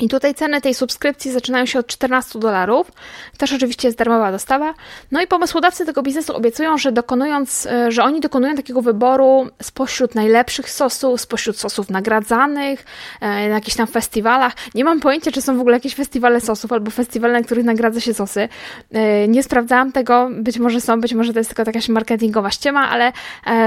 I 0.00 0.08
tutaj 0.08 0.34
ceny 0.34 0.60
tej 0.60 0.74
subskrypcji 0.74 1.32
zaczynają 1.32 1.66
się 1.66 1.78
od 1.78 1.86
14 1.86 2.38
dolarów. 2.38 2.92
Też 3.38 3.52
oczywiście 3.52 3.88
jest 3.88 3.98
darmowa 3.98 4.32
dostawa. 4.32 4.74
No 5.12 5.22
i 5.22 5.26
pomysłodawcy 5.26 5.86
tego 5.86 6.02
biznesu 6.02 6.36
obiecują, 6.36 6.78
że 6.78 6.92
dokonując, 6.92 7.66
e, 7.66 7.92
że 7.92 8.02
oni 8.02 8.20
dokonują 8.20 8.54
takiego 8.54 8.82
wyboru 8.82 9.48
spośród 9.62 10.14
najlepszych 10.14 10.70
sosów, 10.70 11.20
spośród 11.20 11.58
sosów 11.58 11.90
nagradzanych, 11.90 12.84
e, 13.20 13.26
na 13.28 13.54
jakichś 13.54 13.76
tam 13.76 13.86
festiwalach. 13.86 14.52
Nie 14.74 14.84
mam 14.84 15.00
pojęcia, 15.00 15.32
czy 15.32 15.42
są 15.42 15.56
w 15.56 15.60
ogóle 15.60 15.76
jakieś 15.76 15.94
festiwale 15.94 16.40
sosów 16.40 16.72
albo 16.72 16.90
festiwale, 16.90 17.32
na 17.32 17.42
których 17.42 17.64
nagradza 17.64 18.00
się 18.00 18.14
sosy. 18.14 18.48
E, 18.92 19.28
nie 19.28 19.42
sprawdzałam 19.42 19.92
tego, 19.92 20.28
być 20.32 20.58
może 20.58 20.80
są, 20.80 21.00
być 21.00 21.14
może 21.14 21.32
to 21.32 21.38
jest 21.38 21.54
tylko 21.54 21.70
jakaś 21.70 21.88
marketingowa 21.88 22.50
ściema, 22.50 22.88
ale 22.90 23.12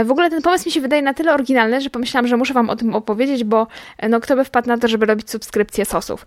w 0.05 0.11
ogóle 0.11 0.29
ten 0.29 0.41
pomysł 0.41 0.65
mi 0.65 0.71
się 0.71 0.81
wydaje 0.81 1.01
na 1.01 1.13
tyle 1.13 1.33
oryginalny, 1.33 1.81
że 1.81 1.89
pomyślałam, 1.89 2.27
że 2.27 2.37
muszę 2.37 2.53
Wam 2.53 2.69
o 2.69 2.75
tym 2.75 2.95
opowiedzieć, 2.95 3.43
bo 3.43 3.67
no, 4.09 4.19
kto 4.19 4.35
by 4.35 4.43
wpadł 4.43 4.67
na 4.67 4.77
to, 4.77 4.87
żeby 4.87 5.05
robić 5.05 5.29
subskrypcję 5.29 5.85
sosów. 5.85 6.22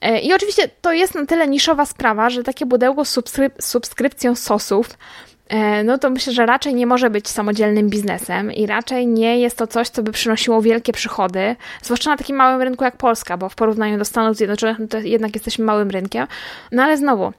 E, 0.00 0.20
I 0.20 0.32
oczywiście 0.32 0.68
to 0.80 0.92
jest 0.92 1.14
na 1.14 1.26
tyle 1.26 1.48
niszowa 1.48 1.86
sprawa, 1.86 2.30
że 2.30 2.42
takie 2.42 2.66
pudełko 2.66 3.04
z 3.04 3.08
subskryp 3.08 3.62
subskrypcją 3.62 4.34
sosów 4.34 4.90
e, 5.48 5.84
no 5.84 5.98
to 5.98 6.10
myślę, 6.10 6.32
że 6.32 6.46
raczej 6.46 6.74
nie 6.74 6.86
może 6.86 7.10
być 7.10 7.28
samodzielnym 7.28 7.90
biznesem 7.90 8.52
i 8.52 8.66
raczej 8.66 9.06
nie 9.06 9.40
jest 9.40 9.58
to 9.58 9.66
coś, 9.66 9.88
co 9.88 10.02
by 10.02 10.12
przynosiło 10.12 10.62
wielkie 10.62 10.92
przychody, 10.92 11.56
zwłaszcza 11.82 12.10
na 12.10 12.16
takim 12.16 12.36
małym 12.36 12.62
rynku 12.62 12.84
jak 12.84 12.96
Polska, 12.96 13.36
bo 13.36 13.48
w 13.48 13.54
porównaniu 13.54 13.98
do 13.98 14.04
Stanów 14.04 14.36
Zjednoczonych 14.36 14.78
no 14.78 14.86
to 14.86 14.98
jednak 14.98 15.34
jesteśmy 15.34 15.64
małym 15.64 15.90
rynkiem. 15.90 16.26
No 16.72 16.82
ale 16.82 16.96
znowu, 16.96 17.32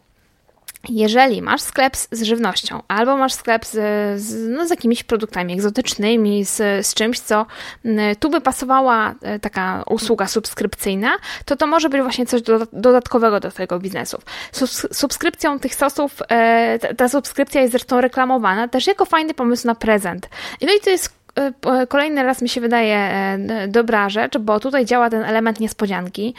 jeżeli 0.89 1.41
masz 1.41 1.61
sklep 1.61 1.97
z 1.97 2.21
żywnością, 2.23 2.81
albo 2.87 3.17
masz 3.17 3.33
sklep 3.33 3.65
z, 3.65 3.71
z, 4.21 4.49
no, 4.49 4.67
z 4.67 4.69
jakimiś 4.69 5.03
produktami 5.03 5.53
egzotycznymi, 5.53 6.45
z, 6.45 6.87
z 6.87 6.93
czymś, 6.93 7.19
co 7.19 7.45
tu 8.19 8.29
by 8.29 8.41
pasowała 8.41 9.15
e, 9.21 9.39
taka 9.39 9.83
usługa 9.89 10.27
subskrypcyjna, 10.27 11.17
to 11.45 11.55
to 11.55 11.67
może 11.67 11.89
być 11.89 12.01
właśnie 12.01 12.25
coś 12.25 12.41
do, 12.41 12.59
dodatkowego 12.73 13.39
do 13.39 13.51
Twojego 13.51 13.79
biznesu. 13.79 14.17
subskrypcją 14.91 15.59
tych 15.59 15.75
sosów, 15.75 16.21
e, 16.29 16.79
ta, 16.79 16.93
ta 16.93 17.09
subskrypcja 17.09 17.61
jest 17.61 17.71
zresztą 17.71 18.01
reklamowana 18.01 18.67
też 18.67 18.87
jako 18.87 19.05
fajny 19.05 19.33
pomysł 19.33 19.67
na 19.67 19.75
prezent. 19.75 20.29
No 20.61 20.73
i 20.73 20.79
to 20.79 20.89
jest 20.89 21.20
kolejny 21.89 22.23
raz 22.23 22.41
mi 22.41 22.49
się 22.49 22.61
wydaje 22.61 22.95
e, 22.95 23.67
dobra 23.67 24.09
rzecz, 24.09 24.37
bo 24.37 24.59
tutaj 24.59 24.85
działa 24.85 25.09
ten 25.09 25.23
element 25.23 25.59
niespodzianki, 25.59 26.33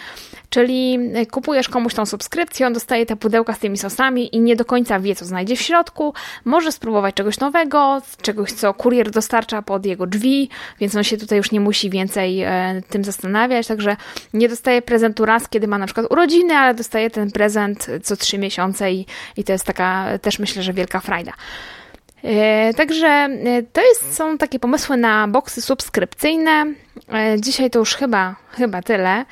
czyli 0.50 0.98
kupujesz 1.30 1.68
komuś 1.68 1.94
tą 1.94 2.06
subskrypcję, 2.06 2.66
on 2.66 2.72
dostaje 2.72 3.06
te 3.06 3.16
pudełka 3.16 3.54
z 3.54 3.58
tymi 3.58 3.78
sosami 3.78 4.36
i 4.36 4.40
nie 4.40 4.56
do 4.56 4.64
końca 4.64 5.00
wie, 5.00 5.14
co 5.14 5.24
znajdzie 5.24 5.56
w 5.56 5.60
środku, 5.60 6.14
może 6.44 6.72
spróbować 6.72 7.14
czegoś 7.14 7.40
nowego, 7.40 8.02
czegoś, 8.22 8.52
co 8.52 8.74
kurier 8.74 9.10
dostarcza 9.10 9.62
pod 9.62 9.86
jego 9.86 10.06
drzwi, 10.06 10.48
więc 10.80 10.96
on 10.96 11.04
się 11.04 11.16
tutaj 11.16 11.38
już 11.38 11.52
nie 11.52 11.60
musi 11.60 11.90
więcej 11.90 12.42
e, 12.42 12.82
tym 12.88 13.04
zastanawiać, 13.04 13.66
także 13.66 13.96
nie 14.34 14.48
dostaje 14.48 14.82
prezentu 14.82 15.24
raz, 15.24 15.48
kiedy 15.48 15.68
ma 15.68 15.78
na 15.78 15.86
przykład 15.86 16.06
urodziny, 16.10 16.54
ale 16.54 16.74
dostaje 16.74 17.10
ten 17.10 17.30
prezent 17.30 17.86
co 18.02 18.16
trzy 18.16 18.38
miesiące 18.38 18.92
i, 18.92 19.06
i 19.36 19.44
to 19.44 19.52
jest 19.52 19.64
taka 19.64 20.18
też 20.18 20.38
myślę, 20.38 20.62
że 20.62 20.72
wielka 20.72 21.00
frajda. 21.00 21.32
E, 22.24 22.74
także 22.74 23.06
e, 23.06 23.62
to 23.72 23.80
jest, 23.80 24.16
są 24.16 24.38
takie 24.38 24.58
pomysły 24.58 24.96
na 24.96 25.28
boksy 25.28 25.62
subskrypcyjne. 25.62 26.74
E, 27.12 27.40
dzisiaj 27.40 27.70
to 27.70 27.78
już 27.78 27.94
chyba, 27.94 28.36
chyba 28.50 28.82
tyle. 28.82 29.24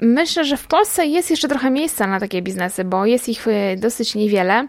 Myślę, 0.00 0.44
że 0.44 0.56
w 0.56 0.66
Polsce 0.66 1.06
jest 1.06 1.30
jeszcze 1.30 1.48
trochę 1.48 1.70
miejsca 1.70 2.06
na 2.06 2.20
takie 2.20 2.42
biznesy, 2.42 2.84
bo 2.84 3.06
jest 3.06 3.28
ich 3.28 3.46
dosyć 3.76 4.14
niewiele. 4.14 4.68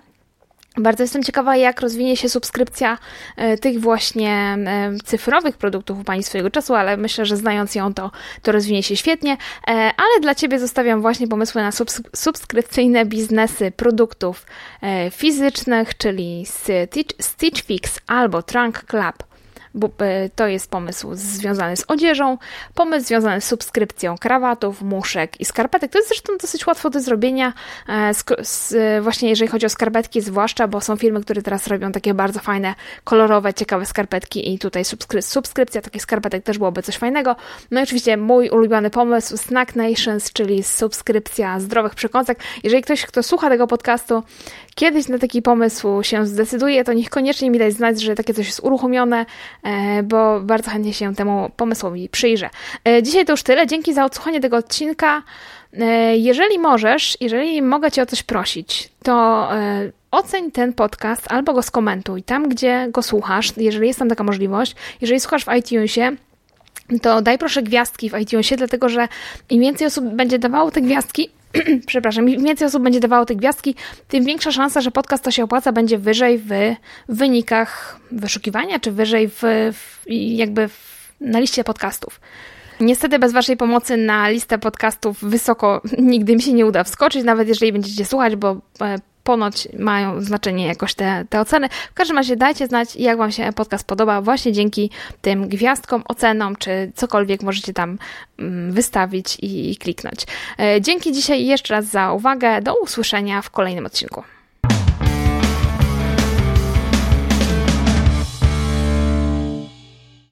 Bardzo 0.78 1.04
jestem 1.04 1.24
ciekawa, 1.24 1.56
jak 1.56 1.82
rozwinie 1.82 2.18
się 2.18 2.30
subskrypcja 2.30 2.98
e, 3.38 3.58
tych 3.58 3.80
właśnie 3.80 4.32
e, 4.32 4.92
cyfrowych 5.04 5.58
produktów 5.58 6.00
u 6.00 6.04
Pani 6.04 6.24
swojego 6.24 6.50
czasu, 6.50 6.76
ale 6.76 6.98
myślę, 6.98 7.26
że 7.26 7.38
znając 7.38 7.76
ją, 7.76 7.94
to, 7.94 8.12
to 8.42 8.52
rozwinie 8.52 8.84
się 8.84 8.96
świetnie. 8.96 9.38
E, 9.68 9.72
ale 9.72 10.20
dla 10.22 10.36
Ciebie 10.36 10.60
zostawiam 10.60 11.02
właśnie 11.02 11.28
pomysły 11.28 11.62
na 11.62 11.72
subskrypcyjne 12.16 13.06
biznesy 13.06 13.72
produktów 13.72 14.46
fizycznych, 15.12 15.98
czyli 15.98 16.46
Stitch, 16.46 17.16
Stitch 17.20 17.62
Fix 17.62 18.00
albo 18.08 18.44
Trunk 18.44 18.84
Club. 18.84 19.33
Bo 19.74 19.90
e, 20.00 20.30
to 20.30 20.48
jest 20.48 20.70
pomysł 20.70 21.10
związany 21.14 21.78
z 21.78 21.86
odzieżą, 21.88 22.38
pomysł 22.76 23.08
związany 23.08 23.42
z 23.42 23.46
subskrypcją 23.46 24.18
krawatów, 24.18 24.82
muszek 24.82 25.42
i 25.42 25.46
skarpetek. 25.46 25.92
To 25.92 25.98
jest 25.98 26.10
zresztą 26.10 26.34
dosyć 26.42 26.68
łatwo 26.68 26.90
do 26.90 27.00
zrobienia, 27.00 27.54
e, 27.90 28.14
z, 28.44 28.74
właśnie 29.04 29.30
jeżeli 29.30 29.52
chodzi 29.52 29.66
o 29.66 29.70
skarpetki, 29.70 30.22
zwłaszcza, 30.22 30.68
bo 30.68 30.82
są 30.82 30.96
firmy, 30.96 31.22
które 31.22 31.42
teraz 31.42 31.68
robią 31.68 31.92
takie 31.92 32.14
bardzo 32.14 32.40
fajne, 32.40 32.76
kolorowe, 33.04 33.54
ciekawe 33.54 33.86
skarpetki 33.86 34.54
i 34.54 34.60
tutaj 34.60 34.86
subskry 34.86 35.22
subskrypcja 35.22 35.82
takich 35.82 36.02
skarpetek 36.02 36.44
też 36.44 36.58
byłoby 36.58 36.84
coś 36.84 36.98
fajnego. 36.98 37.36
No 37.72 37.80
i 37.80 37.84
oczywiście 37.84 38.18
mój 38.18 38.50
ulubiony 38.50 38.90
pomysł 38.90 39.38
Snack 39.38 39.76
Nations, 39.76 40.34
czyli 40.34 40.64
subskrypcja 40.64 41.60
zdrowych 41.60 41.96
przekąsek. 41.96 42.40
Jeżeli 42.64 42.84
ktoś, 42.84 43.06
kto 43.06 43.24
słucha 43.24 43.50
tego 43.50 43.68
podcastu, 43.68 44.24
kiedyś 44.76 45.08
na 45.08 45.20
taki 45.20 45.42
pomysł 45.42 46.04
się 46.04 46.26
zdecyduje, 46.26 46.84
to 46.84 46.94
niech 46.94 47.10
koniecznie 47.10 47.52
mi 47.52 47.60
dać 47.60 47.74
znać, 47.74 48.02
że 48.02 48.16
takie 48.16 48.34
coś 48.34 48.46
jest 48.46 48.60
uruchomione, 48.64 49.26
e, 49.63 49.63
bo 50.04 50.40
bardzo 50.40 50.72
chętnie 50.72 50.94
się 50.94 51.16
temu 51.16 51.50
pomysłowi 51.58 52.10
przyjrzę. 52.10 52.50
E, 52.88 53.04
dzisiaj 53.04 53.26
to 53.26 53.34
już 53.34 53.44
tyle. 53.44 53.68
Dzięki 53.68 53.94
za 53.94 54.06
odsłuchanie 54.06 54.40
tego 54.40 54.58
odcinka. 54.58 55.24
E, 55.74 56.18
jeżeli 56.18 56.60
możesz, 56.60 57.18
jeżeli 57.22 57.62
mogę 57.62 57.92
Cię 57.92 58.02
o 58.02 58.06
coś 58.06 58.24
prosić, 58.24 58.90
to 59.04 59.50
oceń 60.12 60.52
ten 60.52 60.74
podcast 60.74 61.32
albo 61.32 61.54
go 61.54 61.62
skomentuj 61.62 62.24
tam, 62.24 62.50
gdzie 62.50 62.88
go 62.92 63.02
słuchasz, 63.02 63.58
jeżeli 63.58 63.88
jest 63.88 64.00
tam 64.00 64.10
taka 64.10 64.24
możliwość. 64.24 64.76
Jeżeli 65.02 65.20
słuchasz 65.20 65.46
w 65.46 65.56
iTunesie, 65.56 66.12
to 67.02 67.22
daj 67.22 67.38
proszę 67.38 67.64
gwiazdki 67.64 68.10
w 68.10 68.20
iTunesie, 68.20 68.56
dlatego 68.56 68.90
że 68.90 69.08
im 69.50 69.62
więcej 69.62 69.88
osób 69.88 70.06
będzie 70.06 70.40
dawało 70.40 70.72
te 70.72 70.82
gwiazdki, 70.82 71.30
przepraszam, 71.88 72.30
im 72.30 72.44
więcej 72.44 72.68
osób 72.68 72.84
będzie 72.84 73.00
dawało 73.00 73.26
te 73.26 73.36
gwiazdki, 73.36 73.76
tym 74.08 74.26
większa 74.26 74.52
szansa, 74.52 74.82
że 74.82 74.92
podcast 74.92 75.24
to 75.24 75.32
się 75.32 75.44
opłaca 75.44 75.72
będzie 75.72 75.98
wyżej 75.98 76.38
w 76.38 76.50
wynikach 77.10 78.00
wyszukiwania, 78.12 78.80
czy 78.80 78.92
wyżej 78.92 79.30
w, 79.30 79.42
w 79.74 80.04
jakby 80.10 80.68
w, 80.68 81.14
na 81.22 81.40
liście 81.40 81.64
podcastów. 81.64 82.20
Niestety 82.80 83.20
bez 83.20 83.34
Waszej 83.34 83.58
pomocy 83.58 83.98
na 83.98 84.30
listę 84.30 84.58
podcastów 84.58 85.24
wysoko 85.24 85.82
nigdy 85.98 86.36
mi 86.36 86.42
się 86.42 86.54
nie 86.54 86.66
uda 86.66 86.84
wskoczyć, 86.84 87.24
nawet 87.24 87.48
jeżeli 87.48 87.72
będziecie 87.72 88.06
słuchać, 88.06 88.36
bo 88.36 88.62
e, 88.82 88.98
ponoć 89.24 89.68
mają 89.80 90.22
znaczenie 90.22 90.68
jakoś 90.68 90.94
te, 90.94 91.26
te 91.30 91.42
oceny. 91.42 91.70
W 91.92 91.94
każdym 91.94 92.18
razie 92.18 92.36
dajcie 92.36 92.68
znać, 92.68 92.96
jak 92.96 93.18
Wam 93.18 93.32
się 93.32 93.54
podcast 93.56 93.88
podoba, 93.88 94.22
właśnie 94.22 94.52
dzięki 94.52 94.90
tym 95.22 95.48
gwiazdkom, 95.48 96.04
ocenom, 96.08 96.56
czy 96.56 96.92
cokolwiek 96.96 97.44
możecie 97.44 97.74
tam 97.74 97.98
mm, 98.40 98.72
wystawić 98.72 99.38
i 99.42 99.78
kliknąć. 99.78 100.26
E, 100.60 100.82
dzięki 100.82 101.12
dzisiaj 101.12 101.46
jeszcze 101.46 101.74
raz 101.74 101.86
za 101.86 102.14
uwagę. 102.14 102.62
Do 102.62 102.76
usłyszenia 102.76 103.42
w 103.42 103.50
kolejnym 103.50 103.86
odcinku. 103.86 104.24